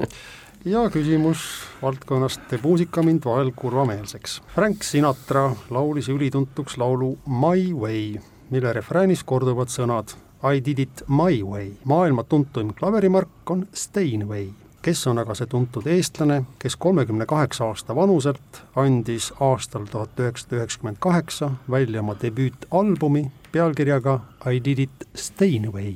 ja 0.68 0.84
küsimus 0.94 1.42
valdkonnast 1.82 2.46
teeb 2.50 2.64
muusika 2.66 3.02
mind 3.06 3.26
vahel 3.26 3.52
kurvameelseks. 3.56 4.40
Frank 4.54 4.82
Sinatra 4.86 5.50
laulis 5.70 6.08
ülituntuks 6.12 6.78
laulu 6.78 7.16
My 7.26 7.72
Way, 7.72 8.18
mille 8.50 8.72
refräänis 8.72 9.22
korduvad 9.24 9.70
sõnad 9.74 10.16
I 10.42 10.60
did 10.64 10.78
it 10.78 11.02
my 11.08 11.42
way. 11.42 11.72
maailma 11.84 12.22
tuntuim 12.22 12.74
klaverimark 12.74 13.50
on 13.50 13.66
Steinway. 13.74 14.50
Kes 14.88 15.06
on 15.06 15.18
aga 15.20 15.34
see 15.36 15.48
tuntud 15.52 15.86
eestlane, 15.90 16.42
kes 16.58 16.76
kolmekümne 16.80 17.26
kaheksa 17.28 17.66
aasta 17.68 17.96
vanuselt 17.96 18.60
andis 18.76 19.26
aastal 19.40 19.84
tuhat 19.90 20.20
üheksasada 20.20 20.56
üheksakümmend 20.56 20.96
kaheksa 21.00 21.50
välja 21.70 22.00
oma 22.00 22.14
debüütalbumi 22.22 23.26
pealkirjaga 23.52 24.20
I 24.48 24.64
did 24.64 24.78
it 24.78 25.08
Steinway 25.14 25.92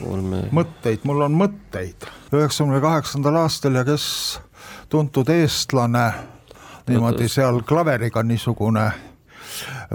kolme. 0.00 0.42
mõtteid, 0.50 1.06
mul 1.06 1.28
on 1.28 1.38
mõtteid. 1.38 2.08
üheksakümne 2.32 2.82
kaheksandal 2.82 3.38
aastal 3.44 3.78
ja 3.78 3.84
kes 3.86 4.40
tuntud 4.88 5.30
eestlane, 5.30 6.10
niimoodi 6.90 7.30
seal 7.30 7.62
klaveriga 7.62 8.22
niisugune 8.22 8.90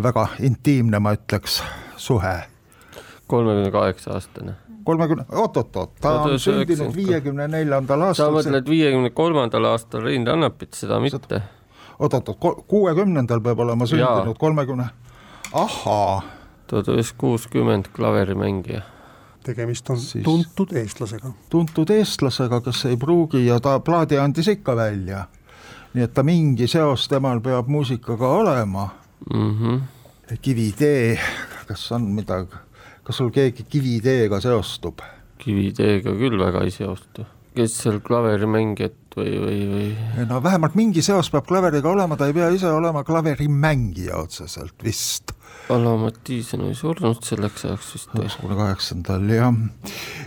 väga 0.04 0.28
intiimne, 0.40 1.00
ma 1.00 1.18
ütleks, 1.20 1.60
suhe. 1.98 2.36
kolmekümne 3.28 3.72
kaheksa 3.72 4.16
aastane 4.16 4.71
kolmekümne, 4.84 5.26
oot-oot-oot, 5.32 5.96
ta 6.02 6.14
on 6.22 6.40
sündinud 6.40 6.96
viiekümne 6.96 7.48
neljandal 7.48 8.08
aastal. 8.10 8.32
sa 8.32 8.36
mõtled 8.36 8.70
viiekümne 8.70 9.10
kolmandal 9.16 9.66
aastal 9.74 10.06
Rein 10.06 10.28
Rannapit, 10.28 10.74
seda 10.74 11.00
mitte? 11.00 11.42
oot-oot-oot, 12.00 12.66
kuuekümnendal 12.68 13.42
peab 13.42 13.60
olema 13.60 13.88
sündinud, 13.90 14.38
kolmekümne, 14.40 14.90
ahhaa. 15.54 16.22
tuhat 16.68 16.88
üheksasada 16.88 17.22
kuuskümmend 17.26 17.94
klaverimängija 17.96 18.82
tegemist 19.44 19.90
on 19.90 20.00
siis 20.00 20.24
tuntud 20.24 20.72
eestlasega. 20.78 21.32
tuntud 21.50 21.90
eestlasega, 21.90 22.62
kes 22.62 22.86
ei 22.86 22.98
pruugi 22.98 23.46
ja 23.46 23.60
ta 23.60 23.80
plaadi 23.80 24.20
andis 24.20 24.48
ikka 24.48 24.76
välja. 24.76 25.26
nii 25.94 26.04
et 26.04 26.14
ta 26.14 26.24
mingi 26.24 26.68
seos 26.72 27.08
temal 27.12 27.42
peab 27.42 27.68
muusikaga 27.68 28.28
olema 28.28 28.90
mm. 29.34 29.58
-hmm. 29.58 29.82
Kivitee, 30.42 31.20
kas 31.68 31.92
on 31.92 32.02
midagi, 32.02 32.56
kas 33.12 33.20
sul 33.20 33.32
keegi 33.36 33.68
Kiviteega 33.68 34.40
seostub? 34.40 35.04
Kiviteega 35.42 36.14
küll 36.16 36.40
väga 36.40 36.64
ei 36.64 36.72
seostu, 36.72 37.26
kes 37.58 37.76
seal 37.84 38.00
klaverimängijat 38.06 39.18
või, 39.18 39.34
või, 39.42 39.60
või? 39.68 40.26
no 40.30 40.40
vähemalt 40.44 40.78
mingi 40.80 41.04
seos 41.04 41.28
peab 41.34 41.50
klaveriga 41.50 41.92
olema, 41.92 42.16
ta 42.16 42.30
ei 42.30 42.36
pea 42.38 42.48
ise 42.56 42.72
olema 42.72 43.04
klaverimängija 43.04 44.16
otseselt 44.22 44.86
vist 44.86 45.36
Alamat 45.72 46.22
Tiisen 46.24 46.64
oli 46.66 46.76
surnud 46.76 47.20
selleks 47.24 47.66
ajaks 47.68 47.92
vist. 47.96 48.16
üheksakümne 48.16 48.58
kaheksandal 48.60 49.28
jah, 49.32 49.60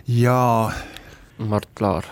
ja. 0.08 0.36
Mart 1.38 1.80
Laar, 1.80 2.06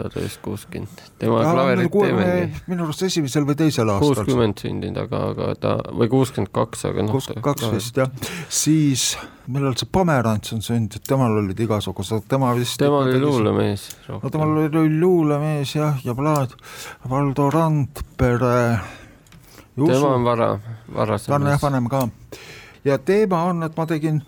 tuhat 0.00 0.16
üheksasada 0.20 0.44
kuuskümmend, 0.44 1.02
tema 1.20 1.40
klaverit 1.44 1.96
ei 2.04 2.14
mängi. 2.16 2.62
minu 2.70 2.86
arust 2.86 3.04
esimesel 3.06 3.46
või 3.48 3.56
teisel 3.60 3.92
aastal. 3.92 4.20
kuuskümmend 4.20 4.62
sündinud, 4.62 5.00
aga, 5.04 5.22
aga 5.32 5.48
ta, 5.60 5.74
või 5.96 6.10
kuuskümmend 6.12 6.52
kaks, 6.54 6.84
aga 6.90 7.06
noh. 7.06 7.14
kuuskümmend 7.16 7.46
kaks 7.46 7.66
vist 7.74 8.00
jah, 8.00 8.12
siis 8.48 9.06
millal 9.50 9.74
see 9.78 9.90
Pomerants 9.92 10.54
on 10.56 10.62
sündinud, 10.64 11.04
temal 11.06 11.40
olid 11.42 11.60
igasugused, 11.66 12.28
tema 12.30 12.52
vist. 12.58 12.78
tema 12.82 13.02
oli 13.04 13.20
luulemees. 13.22 13.88
no 14.08 14.22
temal 14.30 14.56
oli 14.62 14.94
luulemees 15.00 15.74
jah, 15.76 16.00
ja 16.06 16.14
plaat, 16.18 16.56
Valdo 17.10 17.50
Randpere. 17.50 18.62
tema 19.76 20.14
on 20.14 20.24
vara, 20.24 20.54
varasem. 20.94 21.32
ta 21.32 21.38
on 21.40 21.52
jah 21.54 21.62
vanem 21.62 21.90
ka 21.90 22.08
ja 22.84 22.98
teema 22.98 23.42
on, 23.50 23.62
et 23.66 23.76
ma 23.76 23.86
tegin, 23.88 24.20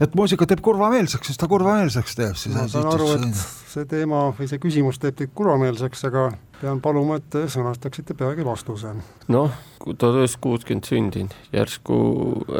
et 0.00 0.14
muusika 0.18 0.46
teeb 0.48 0.62
kurvameelseks, 0.64 1.30
siis 1.30 1.40
ta 1.40 1.48
kurvameelseks 1.50 2.18
teeb. 2.18 2.36
ma 2.54 2.66
saan 2.70 2.90
aru, 2.92 3.08
et 3.18 3.40
see 3.72 3.88
teema 3.90 4.28
või 4.38 4.50
see 4.50 4.60
küsimus 4.62 5.00
teeb 5.02 5.16
teid 5.18 5.32
kurvameelseks, 5.38 6.04
aga 6.10 6.28
pean 6.60 6.82
paluma, 6.84 7.18
et 7.18 7.30
te 7.32 7.46
sõnastaksite 7.50 8.16
peagi 8.18 8.46
vastuse. 8.46 8.94
noh, 9.28 9.56
tuhat 9.84 10.20
üheksasada 10.22 10.44
kuuskümmend 10.46 10.90
sündinud, 10.90 11.38
järsku 11.54 11.98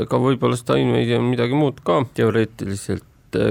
ega 0.05 0.23
võib-olla 0.23 0.59
Steinway 0.59 1.15
on 1.19 1.31
midagi 1.31 1.59
muud 1.59 1.83
ka 1.87 2.03
teoreetiliselt, 2.19 3.07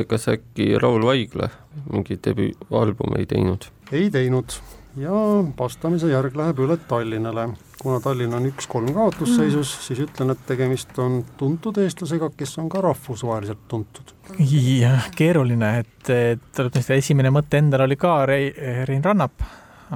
kas 0.09 0.27
äkki 0.33 0.73
Raul 0.81 1.05
Vaigla 1.05 1.51
mingi 1.91 2.17
debüüalbumi 2.25 3.21
ei 3.21 3.29
teinud? 3.29 3.69
ei 3.93 4.09
teinud 4.11 4.57
ja 4.97 5.13
vastamise 5.59 6.09
järg 6.09 6.35
läheb 6.35 6.59
üle 6.65 6.79
Tallinnale 6.89 7.51
kuna 7.81 7.99
Tallinn 7.99 8.33
on 8.33 8.45
üks-kolm 8.49 8.89
kaotusseisus 8.93 9.71
mm., 9.75 9.85
siis 9.85 10.01
ütlen, 10.07 10.33
et 10.33 10.43
tegemist 10.49 10.97
on 11.01 11.19
tuntud 11.37 11.77
eestlasega, 11.83 12.29
kes 12.37 12.57
on 12.61 12.69
ka 12.69 12.81
rahvusvaheliselt 12.85 13.65
tuntud. 13.67 14.13
jah, 14.39 15.09
keeruline, 15.15 15.71
et, 15.83 16.09
et 16.09 16.45
tuleb 16.55 16.77
tõesti 16.77 16.97
esimene 16.97 17.31
mõte 17.33 17.61
endal 17.61 17.85
oli 17.87 17.99
ka 17.99 18.19
Rei, 18.29 18.49
Rein 18.89 19.03
Rannap, 19.05 19.45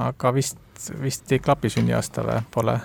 aga 0.08 0.34
vist, 0.36 0.62
vist 1.02 1.32
ei 1.32 1.42
klapi 1.44 1.72
sünniaastale, 1.74 2.42
pole. 2.54 2.78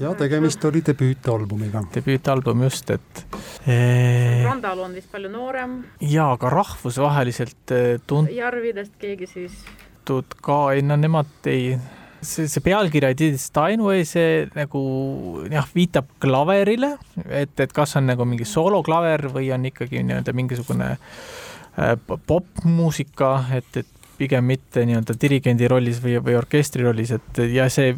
ja 0.00 0.14
tegemist 0.18 0.64
oli 0.70 0.84
debüütalbumiga. 0.86 1.84
debüütalbum 1.94 2.62
just, 2.68 2.94
et 2.94 3.26
ee.... 3.66 4.44
Randalu 4.46 4.86
on 4.86 4.96
vist 4.96 5.10
palju 5.12 5.32
noorem. 5.34 5.82
jaa, 6.00 6.30
aga 6.38 6.54
rahvusvaheliselt 6.54 7.76
eh, 7.76 7.92
tunt-. 8.06 8.32
Järvidest 8.34 8.96
keegi 9.02 9.26
siis? 9.26 9.60
ka, 10.40 10.58
ei 10.72 10.82
no 10.82 10.96
nemad 10.96 11.46
ei 11.50 11.74
see, 12.22 12.48
see 12.48 12.64
pealkiri 12.64 13.10
I 13.10 13.16
did 13.18 13.36
it 13.38 13.42
Steinway, 13.42 14.04
see 14.08 14.46
nagu 14.56 14.82
jah, 15.50 15.68
viitab 15.74 16.10
klaverile, 16.22 16.96
et, 17.28 17.54
et 17.60 17.74
kas 17.74 17.96
on 18.00 18.08
nagu 18.10 18.26
mingi 18.28 18.46
sooloklaver 18.48 19.28
või 19.34 19.52
on 19.54 19.68
ikkagi 19.70 20.02
nii-öelda 20.06 20.34
mingisugune 20.36 20.90
äh, 20.94 21.94
popmuusika, 22.26 23.32
et, 23.58 23.82
et 23.82 24.12
pigem 24.18 24.46
mitte 24.50 24.84
nii-öelda 24.86 25.14
dirigendi 25.20 25.68
rollis 25.70 26.02
või, 26.02 26.18
või 26.22 26.38
orkestri 26.38 26.86
rollis, 26.86 27.14
et 27.14 27.42
ja 27.54 27.68
see 27.72 27.94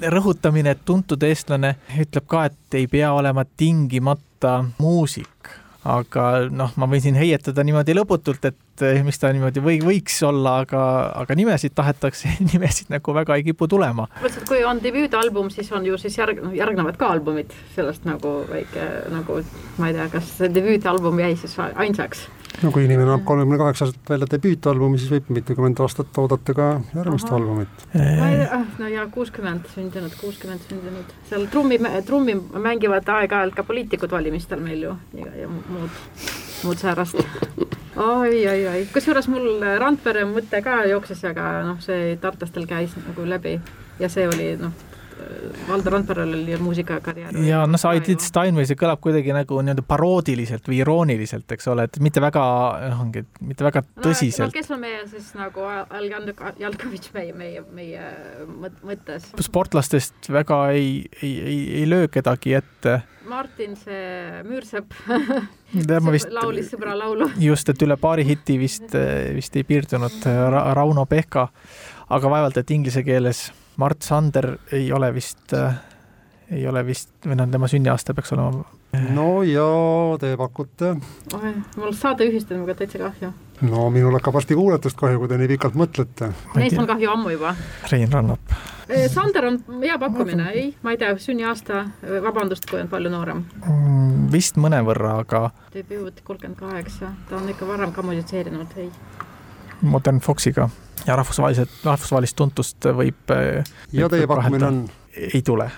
rõhutamine, 0.00 0.74
et 0.74 0.84
tuntud 0.86 1.22
eestlane 1.26 1.74
ütleb 1.98 2.26
ka, 2.30 2.44
et 2.50 2.78
ei 2.78 2.86
pea 2.90 3.12
olema 3.14 3.44
tingimata 3.44 4.60
muusik. 4.78 5.50
Aga 5.90 6.50
noh, 6.52 6.74
ma 6.76 6.86
võin 6.90 7.00
siin 7.00 7.16
heietada 7.16 7.64
niimoodi 7.64 7.94
lõputult, 7.96 8.44
et 8.44 8.58
eh, 8.86 9.02
mis 9.06 9.20
ta 9.20 9.32
niimoodi 9.34 9.62
või 9.64 9.78
võiks 9.84 10.18
olla, 10.26 10.58
aga, 10.64 10.82
aga 11.22 11.36
nimesid 11.38 11.74
tahetakse, 11.76 12.34
nimesid 12.52 12.92
nagu 12.92 13.14
väga 13.16 13.38
ei 13.38 13.46
kipu 13.50 13.68
tulema. 13.70 14.08
mõtlesin, 14.20 14.42
et 14.42 14.50
kui 14.50 14.64
on 14.64 14.82
debüütalbum, 14.82 15.52
siis 15.54 15.70
on 15.72 15.86
ju 15.86 15.98
siis 16.00 16.18
järg-, 16.18 16.42
järgnevad 16.56 16.98
ka 17.00 17.12
albumid, 17.14 17.54
sellest 17.76 18.08
nagu 18.08 18.40
väike 18.50 18.90
nagu 19.14 19.40
ma 19.78 19.90
ei 19.90 19.96
tea, 19.96 20.10
kas 20.12 20.36
debüütalbum 20.50 21.24
jäi 21.24 21.34
siis 21.40 21.56
ainsaks 21.60 22.28
no 22.62 22.70
kui 22.74 22.84
inimene 22.84 23.08
annab 23.08 23.24
kolmekümne 23.28 23.58
kaheksa 23.60 23.86
aastaselt 23.86 24.10
välja 24.10 24.28
debüütalbumi, 24.34 24.98
siis 25.00 25.12
võib 25.14 25.30
mitukümmend 25.36 25.80
aastat 25.84 26.20
oodata 26.22 26.54
ka 26.56 26.68
järgmist 26.96 27.30
Aha. 27.30 27.38
albumit. 27.38 27.86
Ah, 27.94 28.66
no 28.78 28.90
ja 28.90 29.06
kuuskümmend 29.14 29.70
sündinud, 29.74 30.14
kuuskümmend 30.20 30.66
sündinud, 30.68 31.14
seal 31.30 31.46
trummi, 31.52 31.80
trummi 32.06 32.36
mängivad 32.68 33.08
aeg-ajalt 33.16 33.56
ka 33.56 33.66
poliitikud 33.66 34.12
valimistel 34.12 34.62
meil 34.64 34.88
ju 34.88 34.96
ja, 35.22 35.34
ja 35.44 35.50
muud, 35.50 36.02
muud 36.64 36.80
säärast. 36.80 37.20
Oi, 38.00 38.46
oi, 38.48 38.60
oi, 38.68 38.84
kusjuures 38.92 39.26
mul 39.28 39.60
Randpere 39.80 40.24
mõte 40.28 40.62
ka 40.64 40.84
jooksis, 40.88 41.20
aga 41.28 41.60
noh, 41.66 41.80
see 41.84 42.14
tartlastel 42.20 42.64
käis 42.68 42.94
nagu 42.96 43.26
läbi 43.28 43.58
ja 44.00 44.08
see 44.08 44.28
oli 44.28 44.54
noh, 44.60 44.72
Valdo 45.68 45.90
Randperel 45.90 46.34
muusikakarjäär. 46.60 47.36
ja 47.46 47.62
noh, 47.66 47.80
sa 47.80 47.92
Edith 47.96 48.24
Steinway, 48.24 48.66
see 48.68 48.78
kõlab 48.78 49.00
kuidagi 49.04 49.34
nagu 49.34 49.60
nii-öelda 49.60 49.84
paroodiliselt 49.86 50.66
või 50.68 50.80
irooniliselt, 50.82 51.46
eks 51.56 51.70
ole, 51.72 51.86
et 51.88 52.00
mitte 52.02 52.22
väga, 52.22 52.44
noh, 52.90 53.04
ongi, 53.06 53.24
mitte 53.46 53.66
väga 53.66 53.82
tõsiselt 54.00 54.48
no,. 54.50 54.56
kes 54.56 54.72
on 54.74 54.82
meie 54.82 55.04
siis 55.10 55.30
nagu 55.38 55.66
Al 55.70 56.10
Jalkovitš 56.60 57.14
meie, 57.16 57.36
meie, 57.36 57.62
meie 57.74 58.10
mõttes? 58.86 59.30
sportlastest 59.40 60.30
väga 60.32 60.62
ei, 60.74 61.06
ei, 61.22 61.32
ei, 61.40 61.60
ei 61.80 61.86
löö 61.88 62.08
kedagi 62.12 62.54
ette. 62.58 63.00
Martin, 63.30 63.76
see 63.78 64.42
Müürsepp 64.48 64.94
vist, 66.10 66.32
laulis 66.34 66.70
sõbra 66.72 66.96
laulu. 66.98 67.30
just, 67.38 67.68
et 67.70 67.86
üle 67.86 67.96
paari 68.00 68.26
hiti 68.26 68.58
vist, 68.60 68.96
vist 69.36 69.56
ei 69.56 69.66
piirdunud 69.68 70.26
Ra 70.26 70.64
Rauno 70.74 71.06
Pehka, 71.06 71.48
aga 72.10 72.32
vaevalt, 72.32 72.58
et 72.58 72.74
inglise 72.74 73.04
keeles 73.06 73.50
Mart 73.80 74.04
Sander 74.04 74.52
ei 74.76 74.90
ole 74.92 75.08
vist 75.16 75.54
äh,, 75.56 75.78
ei 76.50 76.66
ole 76.68 76.82
vist, 76.86 77.12
või 77.24 77.38
noh, 77.38 77.48
tema 77.50 77.68
sünniaasta 77.70 78.14
peaks 78.16 78.32
olema. 78.34 78.64
no 79.14 79.28
ja 79.46 79.66
te 80.20 80.32
pakute? 80.38 80.96
mul 81.76 81.94
saade 81.96 82.26
ühistamisega 82.26 82.74
täitsa 82.80 83.00
kahju. 83.04 83.30
no 83.70 83.86
minul 83.94 84.16
hakkab 84.18 84.36
varsti 84.40 84.58
kuuletust 84.58 84.98
kahju, 84.98 85.22
kui 85.22 85.30
te 85.30 85.38
nii 85.38 85.52
pikalt 85.54 85.78
mõtlete. 85.78 86.32
Neist 86.58 86.78
on 86.78 86.90
kahju 86.90 87.14
ammu 87.14 87.36
juba. 87.36 87.54
Rein 87.92 88.12
Rannap. 88.12 88.58
Sander 89.14 89.46
on 89.46 89.60
hea 89.84 89.96
pakkumine, 90.02 90.50
ei, 90.50 90.70
ma 90.82 90.96
ei 90.96 90.98
tea, 90.98 91.14
sünniaasta, 91.22 91.84
vabandust, 92.24 92.66
kui 92.66 92.80
on 92.82 92.90
palju 92.90 93.12
noorem 93.12 93.44
mm,. 93.62 94.28
vist 94.32 94.58
mõnevõrra, 94.58 95.20
aga. 95.22 95.44
debüüt 95.74 96.24
kolmkümmend 96.26 96.58
kaheksa, 96.58 97.14
ta 97.30 97.38
on 97.38 97.48
ikka 97.54 97.70
varem 97.70 97.94
ka 97.94 98.02
musitseerinud, 98.02 98.74
ei. 98.82 98.90
Modern 99.82 100.20
Foxiga 100.20 100.68
ja 101.06 101.16
rahvusvaheliselt, 101.16 101.72
rahvusvahelist 101.84 102.36
tuntust 102.36 102.88
võib. 102.96 103.30
Äh, 103.34 103.64
ja 103.92 104.08
teie 104.08 104.28
pakkumine 104.30 104.66
on? 104.66 104.80
ei 105.16 105.42
tule. 105.42 105.70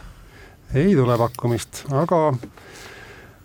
ei 0.74 0.94
tule 0.96 1.18
pakkumist, 1.18 1.84
aga 1.92 2.32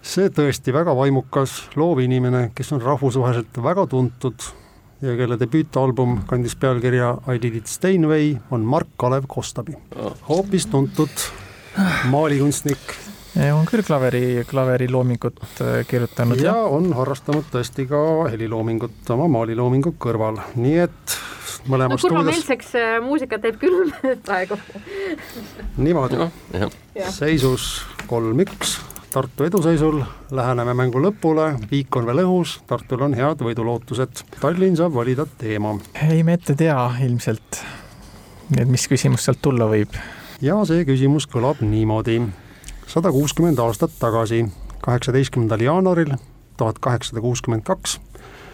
see 0.01 0.29
tõesti 0.31 0.73
väga 0.73 0.95
vaimukas 0.95 1.57
loovinimene, 1.75 2.51
kes 2.55 2.71
on 2.75 2.81
rahvusvaheliselt 2.81 3.59
väga 3.63 3.87
tuntud 3.91 4.47
ja 5.03 5.15
kelle 5.19 5.37
debüütalbum 5.39 6.21
kandis 6.29 6.55
pealkirja 6.55 7.17
I 7.27 7.41
did 7.41 7.59
it 7.59 7.67
Steinway, 7.67 8.35
on 8.51 8.65
Mark-Kalev 8.65 9.27
Kostabi. 9.27 9.75
hoopis 10.29 10.65
tuntud 10.71 11.27
maalikunstnik 12.09 13.06
on 13.37 13.65
küll 13.69 13.85
klaveri, 13.85 14.43
klaveriloomingut 14.49 15.41
äh, 15.61 15.79
kirjutanud. 15.87 16.41
ja 16.41 16.55
on 16.55 16.89
harrastanud 16.97 17.45
tõesti 17.53 17.87
ka 17.89 17.99
heliloomingut 18.31 19.09
oma 19.13 19.27
maaliloomingu 19.37 19.93
kõrval, 20.01 20.41
nii 20.55 20.77
et 20.87 21.17
mõlemas 21.69 22.01
no, 22.01 22.09
kurvameelseks 22.09 22.71
stuudios... 22.71 22.97
Äh, 22.97 22.99
muusikat 23.05 23.45
teeb 23.45 23.59
küll 23.61 23.93
praegu. 24.25 24.57
niimoodi 25.77 26.21
no,, 26.21 26.29
seisus 27.13 27.71
kolm-üks, 28.09 28.77
Tartu 29.07 29.45
eduseisul, 29.47 30.01
läheneme 30.35 30.73
mängu 30.75 30.99
lõpule, 31.01 31.53
viik 31.71 31.95
on 31.95 32.05
veel 32.09 32.25
õhus, 32.25 32.57
Tartul 32.67 33.05
on 33.07 33.15
head 33.17 33.39
võidulootused, 33.41 34.23
Tallinn 34.41 34.75
saab 34.77 34.97
valida 34.97 35.25
teema. 35.39 35.77
ei, 36.09 36.25
me 36.27 36.35
ette 36.37 36.57
tea 36.59 36.75
ilmselt, 37.05 37.61
et 38.57 38.67
mis 38.67 38.87
küsimus 38.91 39.23
sealt 39.25 39.41
tulla 39.41 39.69
võib. 39.71 39.95
ja 40.43 40.59
see 40.67 40.83
küsimus 40.85 41.29
kõlab 41.31 41.63
niimoodi. 41.63 42.19
Sada 42.87 43.11
kuuskümmend 43.11 43.59
aastat 43.59 43.91
tagasi, 43.99 44.45
kaheksateistkümnendal 44.81 45.59
jaanuaril 45.59 46.15
tuhat 46.57 46.79
kaheksasada 46.79 47.21
kuuskümmend 47.21 47.63
kaks 47.63 47.99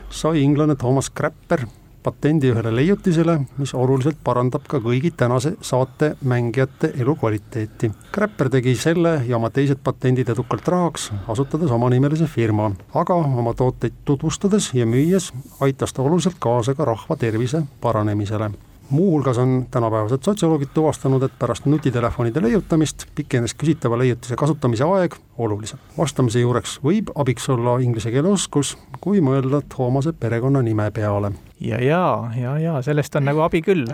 sai 0.09 0.41
inglane 0.41 0.75
Thomas 0.75 1.11
Crapper 1.11 1.65
patendi 2.03 2.49
ühele 2.51 2.75
leiutisele, 2.75 3.37
mis 3.57 3.71
oluliselt 3.73 4.17
parandab 4.23 4.65
ka 4.67 4.81
kõigi 4.83 5.13
tänase 5.17 5.53
saate 5.61 6.09
mängijate 6.27 6.91
elukvaliteeti. 6.99 7.91
Crapper 8.11 8.49
tegi 8.51 8.75
selle 8.75 9.13
ja 9.27 9.37
oma 9.37 9.49
teised 9.53 9.79
patendid 9.83 10.33
edukalt 10.33 10.67
rahaks, 10.67 11.11
asutades 11.31 11.71
omanimelise 11.71 12.27
firma, 12.27 12.73
aga 12.93 13.15
oma 13.15 13.55
tooteid 13.55 14.03
tutvustades 14.05 14.73
ja 14.73 14.85
müües 14.89 15.31
aitas 15.61 15.93
ta 15.93 16.03
oluliselt 16.03 16.35
kaasa 16.39 16.75
ka 16.75 16.91
rahva 16.91 17.15
tervise 17.15 17.63
paranemisele 17.81 18.51
muuhulgas 18.89 19.37
on 19.37 19.65
tänapäevased 19.71 20.23
sotsioloogid 20.23 20.69
tuvastanud, 20.73 21.23
et 21.23 21.31
pärast 21.39 21.65
nutitelefonide 21.65 22.41
leiutamist 22.41 23.05
pikenes 23.15 23.55
küsitava 23.55 23.97
leiutise 23.97 24.35
kasutamise 24.35 24.83
aeg 24.83 25.15
oluliselt. 25.37 25.81
vastamise 25.97 26.39
juureks 26.39 26.79
võib 26.83 27.11
abiks 27.15 27.49
olla 27.49 27.77
inglise 27.83 28.11
keele 28.11 28.33
oskus, 28.33 28.75
kui 29.01 29.21
mõelda 29.21 29.61
Toomase 29.75 30.13
perekonnanime 30.13 30.91
peale. 30.91 31.31
ja, 31.59 31.81
ja, 31.83 32.03
ja, 32.35 32.57
ja 32.59 32.81
sellest 32.81 33.15
on 33.15 33.25
nagu 33.25 33.41
abi 33.45 33.61
küll, 33.61 33.87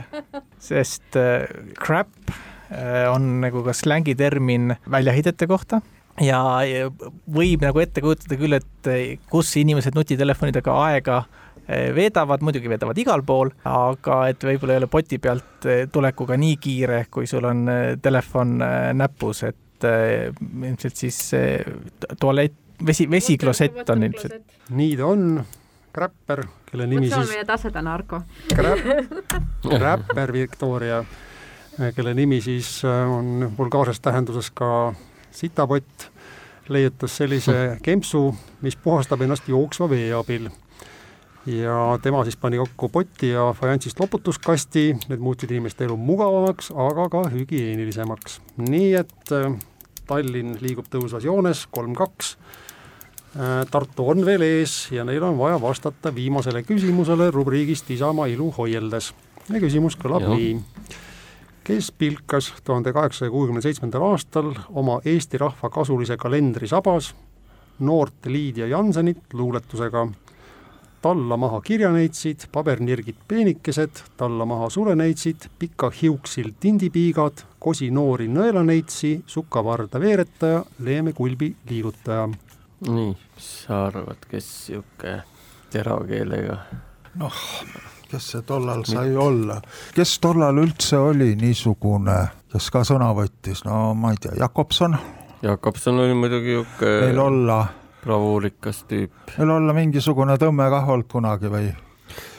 sest 0.60 1.16
äh, 1.16 1.48
crap 1.80 2.12
äh, 2.30 3.06
on 3.14 3.40
nagu 3.42 3.64
ka 3.64 3.74
slängitermin 3.74 4.76
väljaheidete 4.92 5.48
kohta 5.48 5.82
ja 6.22 6.40
võib 7.32 7.64
nagu 7.64 7.80
ette 7.80 8.02
kujutada 8.04 8.38
küll, 8.40 8.58
et 8.60 8.90
äh, 8.92 9.18
kus 9.32 9.54
inimesed 9.60 9.96
nutitelefonidega 9.96 10.76
aega 10.86 11.24
veedavad, 11.96 12.42
muidugi 12.42 12.70
veedavad 12.72 12.98
igal 12.98 13.24
pool, 13.26 13.52
aga 13.68 14.20
et 14.32 14.44
võib-olla 14.44 14.76
ei 14.76 14.82
ole 14.82 14.90
poti 14.92 15.20
pealt 15.22 15.68
eh, 15.70 15.86
tulekuga 15.92 16.38
nii 16.40 16.58
kiire, 16.62 17.04
kui 17.12 17.30
sul 17.30 17.46
on 17.50 17.66
eh, 17.70 17.94
telefon 18.02 18.58
näpus, 18.98 19.44
et 19.50 19.86
ilmselt 19.86 20.98
siis 21.00 21.18
tualett, 22.20 22.58
vesi, 22.86 23.06
vesiklosett 23.12 23.88
on 23.94 24.04
ilmselt. 24.10 24.58
nii 24.76 24.98
ta 25.00 25.08
on, 25.08 25.30
Crapper, 25.96 26.44
kelle 26.70 26.88
nimi 26.90 27.08
siis. 27.08 27.16
see 27.16 27.24
on 27.24 27.34
meie 27.38 27.46
tase 27.48 27.72
täna, 27.72 27.94
Arko. 27.96 28.22
Crapper 29.70 30.34
Victoria, 30.34 31.04
kelle 31.96 32.14
nimi 32.18 32.42
siis 32.44 32.82
on 32.86 33.54
vulgaarses 33.58 34.02
tähenduses 34.04 34.52
ka 34.52 34.92
sitapott, 35.32 36.10
leiutas 36.70 37.16
sellise 37.22 37.78
kempsu, 37.84 38.34
mis 38.62 38.76
puhastab 38.76 39.24
ennast 39.26 39.48
jooksva 39.50 39.88
vee 39.90 40.12
abil 40.14 40.50
ja 41.46 42.00
tema 42.02 42.24
siis 42.24 42.38
pani 42.38 42.58
kokku 42.58 42.90
poti 42.90 43.30
ja 43.30 43.54
fajanssist 43.60 44.00
loputuskasti, 44.00 44.96
need 45.10 45.20
muutsid 45.20 45.52
inimeste 45.52 45.86
elu 45.86 45.98
mugavamaks, 45.98 46.72
aga 46.76 47.10
ka 47.10 47.24
hügieenilisemaks. 47.34 48.42
nii 48.58 48.94
et 48.96 49.32
äh, 49.32 49.54
Tallinn 50.10 50.58
liigub 50.62 50.88
tõusvas 50.90 51.24
joones, 51.24 51.68
kolm-kaks, 51.72 52.34
äh, 53.38 53.66
Tartu 53.72 54.10
on 54.10 54.26
veel 54.26 54.42
ees 54.42 54.90
ja 54.92 55.06
neil 55.06 55.24
on 55.24 55.38
vaja 55.38 55.62
vastata 55.62 56.14
viimasele 56.16 56.64
küsimusele 56.64 57.32
rubriigist 57.32 57.92
Isamaa 57.92 58.28
ilu 58.28 58.52
hoieldes. 58.58 59.14
ja 59.50 59.60
küsimus 59.60 59.98
kõlab 59.98 60.28
Juh. 60.28 60.36
nii. 60.36 60.60
kes 61.64 61.92
pilkas 61.92 62.54
tuhande 62.64 62.94
kaheksasaja 62.94 63.32
kuuekümne 63.32 63.62
seitsmendal 63.62 64.04
aastal 64.12 64.54
oma 64.70 65.02
Eesti 65.06 65.38
rahva 65.38 65.70
kasulise 65.70 66.18
kalendri 66.18 66.68
sabas 66.68 67.14
noort 67.80 68.26
Liidia 68.26 68.68
Jansenit 68.68 69.34
luuletusega 69.34 70.08
talla 71.02 71.38
maha 71.38 71.62
kirjaneitsid, 71.62 72.48
pabernirgid 72.52 73.16
peenikesed, 73.28 74.02
talla 74.18 74.46
maha 74.46 74.70
suleneitsid, 74.70 75.50
pika 75.60 75.92
hiuksil 76.02 76.52
tindipiigad, 76.60 77.44
kosi 77.60 77.90
noori 77.92 78.28
nõelaneitsi, 78.32 79.20
sukavarda 79.28 80.00
veeretaja, 80.00 80.64
leeme 80.84 81.14
kulbi 81.14 81.54
liigutaja. 81.70 82.30
nii, 82.88 83.14
mis 83.36 83.48
sa 83.66 83.86
arvad, 83.88 84.28
kes 84.30 84.50
sihuke 84.66 85.22
terakeelega? 85.72 86.58
noh, 87.20 87.40
kes 88.12 88.32
see 88.34 88.44
tollal 88.48 88.84
sai 88.88 89.16
olla, 89.16 89.62
kes 89.96 90.20
tollal 90.20 90.64
üldse 90.64 90.98
oli 90.98 91.34
niisugune, 91.40 92.20
kes 92.52 92.70
ka 92.72 92.84
sõna 92.88 93.12
võttis, 93.16 93.66
no 93.68 93.94
ma 93.96 94.14
ei 94.16 94.22
tea, 94.22 94.38
Jakobson? 94.40 94.98
Jakobson 95.42 96.00
oli 96.04 96.16
muidugi 96.16 96.58
sihuke. 96.58 96.96
meil 97.08 97.20
olla 97.20 97.60
bravuurikas 98.10 98.84
tüüp. 98.90 99.14
võil 99.38 99.54
olla 99.60 99.76
mingisugune 99.78 100.40
tõmme 100.42 100.68
kah 100.74 100.90
olnud 100.90 101.10
kunagi 101.12 101.52
või? 101.54 101.70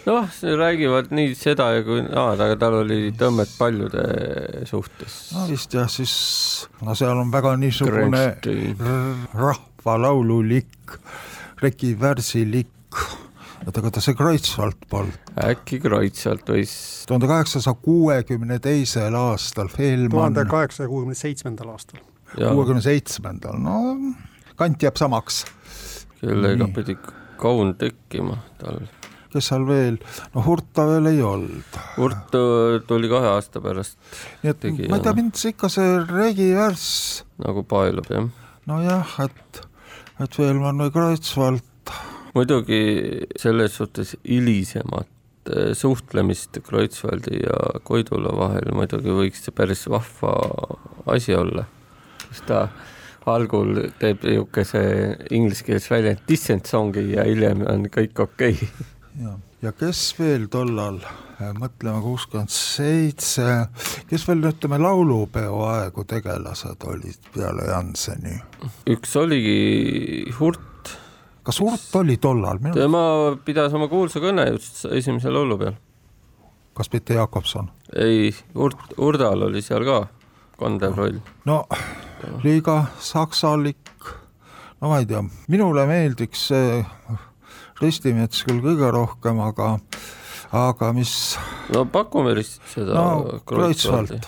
noh, 0.09 0.27
räägivad 0.59 1.13
nii 1.15 1.35
seda 1.39 1.71
ja 1.77 1.87
kui, 1.87 2.03
aga 2.03 2.51
tal 2.59 2.81
oli 2.83 3.13
tõmmet 3.19 3.55
paljude 3.59 4.05
suhtes. 4.69 5.21
no 5.37 5.47
vist 5.51 5.75
jah, 5.77 5.89
siis 5.91 6.15
no 6.83 6.97
seal 6.99 7.19
on 7.23 7.31
väga 7.33 7.55
niisugune 7.61 8.25
rahvalaululik, 9.39 10.99
rekivärsilik 11.63 12.99
oota, 13.67 13.83
aga 13.83 13.93
ta 13.95 14.03
see 14.03 14.17
Kreutzwald 14.19 14.89
polnud? 14.91 15.35
äkki 15.45 15.79
Kreutzwald 15.85 16.49
võis. 16.49 16.75
tuhande 17.07 17.31
kaheksasaja 17.31 17.77
kuuekümne 17.85 18.59
teisel 18.65 19.15
aastal 19.21 19.71
tuhande 19.77 20.47
kaheksasaja 20.51 20.91
kuuekümne 20.91 21.19
seitsmendal 21.19 21.77
aastal. 21.77 22.03
kuuekümne 22.35 22.83
seitsmendal, 22.83 23.61
no 23.63 23.79
kant 24.61 24.83
jääb 24.85 24.99
samaks. 25.01 25.45
Kellega 26.21 26.69
pidi 26.77 26.97
kaun 27.41 27.75
tekkima 27.81 28.39
tal. 28.61 28.83
kes 29.31 29.51
seal 29.53 29.65
veel, 29.69 29.97
no 30.35 30.45
Hurta 30.45 30.85
veel 30.89 31.07
ei 31.13 31.21
olnud. 31.23 31.81
Hurt 31.97 32.37
tuli 32.89 33.11
kahe 33.11 33.33
aasta 33.37 33.63
pärast. 33.65 33.97
nii 34.43 34.53
et 34.53 34.63
tegi, 34.67 34.91
ma 34.91 34.99
ei 34.99 35.07
tea, 35.07 35.17
mind 35.17 35.39
see 35.39 35.55
ikka 35.55 35.71
see 35.73 35.97
regi 36.11 36.53
värss. 36.59 37.25
nagu 37.45 37.65
paelub 37.65 38.11
jah. 38.11 38.31
nojah, 38.71 39.17
et, 39.27 39.65
et 40.21 40.39
Veelmann 40.39 40.87
või 40.87 40.95
Kreutzwald 40.95 41.67
muidugi 42.35 42.83
selles 43.39 43.77
suhtes 43.77 44.15
hilisemat 44.29 45.09
eh, 45.51 45.73
suhtlemist 45.75 46.61
Kreutzwaldi 46.67 47.43
ja 47.43 47.59
Koidula 47.87 48.33
vahel 48.37 48.75
muidugi 48.77 49.15
võiks 49.15 49.45
see 49.47 49.55
päris 49.57 49.87
vahva 49.91 50.35
asi 51.11 51.35
olla, 51.35 51.67
kus 52.29 52.45
ta 52.47 52.67
algul 53.35 53.77
teeb 54.01 54.25
niisuguse 54.27 54.83
inglise 55.35 55.67
keeles 55.67 55.89
väljend 55.91 56.23
dissent 56.29 56.69
song'i 56.71 57.11
ja 57.15 57.27
hiljem 57.29 57.65
on 57.69 57.87
kõik 57.93 58.23
okei 58.25 58.55
okay. 58.57 58.87
ja, 59.25 59.35
ja 59.67 59.73
kes 59.77 60.03
veel 60.19 60.47
tollal, 60.53 61.01
mõtleme 61.59 62.01
kuuskümmend 62.05 62.53
seitse, 62.53 63.47
kes 64.11 64.27
veel 64.29 64.51
ütleme 64.53 64.81
laulupeo 64.83 65.63
aegu 65.69 66.05
tegelased 66.09 66.87
olid 66.91 67.31
peale 67.35 67.69
Janseni? 67.71 68.39
üks 68.91 69.17
oligi 69.21 70.27
Hurt. 70.39 70.97
kas 71.47 71.61
Hurt 71.63 72.01
oli 72.03 72.17
tollal? 72.23 72.63
tema 72.75 73.05
pidas 73.45 73.77
oma 73.77 73.89
kuulsa 73.93 74.23
kõne 74.23 74.51
just 74.53 74.85
esimesel 74.91 75.37
laulupeol. 75.39 75.77
kas 76.75 76.93
mitte 76.93 77.19
Jakobson? 77.19 77.71
ei, 77.97 78.31
Hurt, 78.55 78.97
Hurdal 78.99 79.49
oli 79.51 79.63
seal 79.65 79.87
ka 79.89 80.05
kandev 80.61 80.97
roll. 80.99 81.21
no 81.49 81.65
liiga 82.45 82.83
saksalik, 83.01 84.07
no 84.81 84.93
ma 84.93 85.01
ei 85.03 85.09
tea, 85.11 85.23
minule 85.53 85.87
meeldiks 85.91 86.49
see 86.53 86.81
Ristimets 87.81 88.43
küll 88.45 88.61
kõige 88.61 88.91
rohkem, 88.93 89.39
aga 89.41 89.79
aga 90.57 90.91
mis 90.93 91.13
no 91.71 91.85
pakume 91.89 92.35
seda 92.43 92.93
no, 92.97 93.39
Kreutzwaldi. 93.47 94.19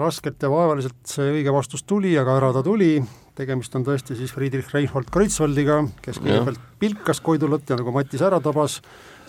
Raskelt 0.00 0.42
ja 0.42 0.50
vaevaliselt 0.50 0.98
see 1.06 1.28
õige 1.38 1.52
vastus 1.54 1.84
tuli, 1.86 2.14
aga 2.18 2.38
ära 2.40 2.52
ta 2.56 2.64
tuli, 2.64 2.96
tegemist 3.38 3.74
on 3.78 3.84
tõesti 3.86 4.16
siis 4.18 4.32
Friedrich 4.34 4.72
Reinhold 4.74 5.10
Kreutzwaldiga, 5.14 5.78
kes 6.02 6.18
kõigepealt 6.22 6.62
pilkas 6.80 7.20
Koidulat 7.24 7.70
ja 7.70 7.78
nagu 7.78 7.92
Matis 7.94 8.22
ära 8.26 8.40
tabas, 8.42 8.78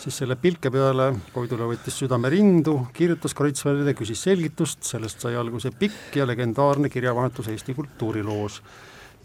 siis 0.02 0.18
selle 0.22 0.38
pilke 0.40 0.72
peale 0.74 1.12
Koidula 1.34 1.68
võttis 1.70 2.00
südame 2.02 2.32
rindu, 2.34 2.80
kirjutas 2.96 3.36
Kreutzwaldile, 3.38 3.94
küsis 3.98 4.24
selgitust, 4.26 4.82
sellest 4.88 5.22
sai 5.26 5.36
alguse 5.38 5.72
pikk 5.78 6.20
ja 6.22 6.28
legendaarne 6.30 6.90
kirjavahetus 6.90 7.52
Eesti 7.54 7.78
kultuuriloos. 7.78 8.62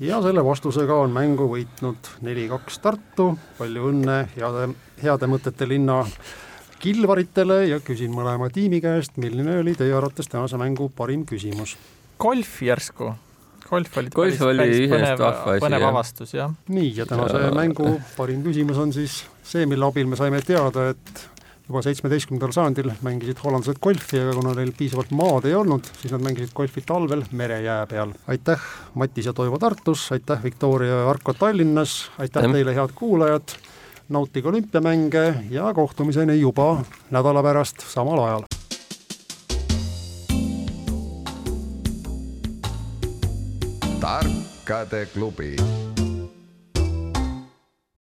Ja 0.02 0.18
selle 0.22 0.42
vastusega 0.44 0.96
on 1.04 1.12
mängu 1.14 1.46
võitnud 1.52 2.08
neli-kaks 2.26 2.80
Tartu, 2.82 3.28
palju 3.58 3.90
õnne 3.92 4.24
heade, 4.34 4.72
heade 5.00 5.28
mõtete 5.30 5.68
linna 5.70 6.00
kilvaritele 6.82 7.60
ja 7.70 7.78
küsin 7.80 8.10
mõlema 8.12 8.50
tiimi 8.52 8.82
käest, 8.84 9.16
milline 9.22 9.60
oli 9.62 9.76
teie 9.78 9.94
arvates 9.94 10.28
tänase 10.28 10.58
mängu 10.60 10.90
parim 10.92 11.22
küsimus? 11.28 11.78
golf 12.18 12.60
järsku, 12.62 13.14
golf 13.68 14.00
oli 14.00 14.10
golf 14.14 14.42
oli 14.46 14.64
päris 14.64 14.90
põnev, 14.92 15.22
põnev 15.62 15.84
jah. 15.84 15.92
avastus, 15.92 16.34
jah. 16.36 16.56
nii, 16.68 16.90
ja 16.98 17.06
tänase 17.10 17.42
ja... 17.42 17.52
mängu 17.54 17.98
parim 18.16 18.42
küsimus 18.44 18.80
on 18.80 18.92
siis 18.96 19.22
see, 19.44 19.66
mille 19.70 19.86
abil 19.86 20.08
me 20.10 20.18
saime 20.20 20.40
teada, 20.44 20.90
et 20.94 21.24
juba 21.64 21.80
seitsmeteistkümnendal 21.84 22.52
sajandil 22.52 22.90
mängisid 23.04 23.40
hollandlased 23.40 23.80
golfi, 23.82 24.20
aga 24.20 24.34
kuna 24.36 24.52
neil 24.58 24.72
piisavalt 24.76 25.12
maad 25.16 25.48
ei 25.48 25.54
olnud, 25.56 25.86
siis 26.00 26.12
nad 26.12 26.24
mängisid 26.24 26.52
golfi 26.56 26.84
talvel 26.84 27.24
merejää 27.32 27.86
peal. 27.88 28.12
aitäh, 28.28 28.66
Matis 28.94 29.30
ja 29.30 29.32
Toivo 29.32 29.58
Tartus, 29.58 30.10
aitäh, 30.12 30.42
Viktoria 30.44 31.00
ja 31.00 31.10
Arko 31.10 31.32
Tallinnas, 31.32 32.10
aitäh 32.18 32.44
teile, 32.52 32.74
head 32.76 32.92
kuulajad, 32.94 33.56
nautige 34.08 34.48
olümpiamänge 34.48 35.24
ja 35.50 35.72
kohtumiseni 35.74 36.40
juba 36.40 36.84
nädala 37.10 37.42
pärast 37.42 37.80
samal 37.88 38.20
ajal. 38.26 38.53
Tarkade 44.00 45.06
klubi 45.12 45.56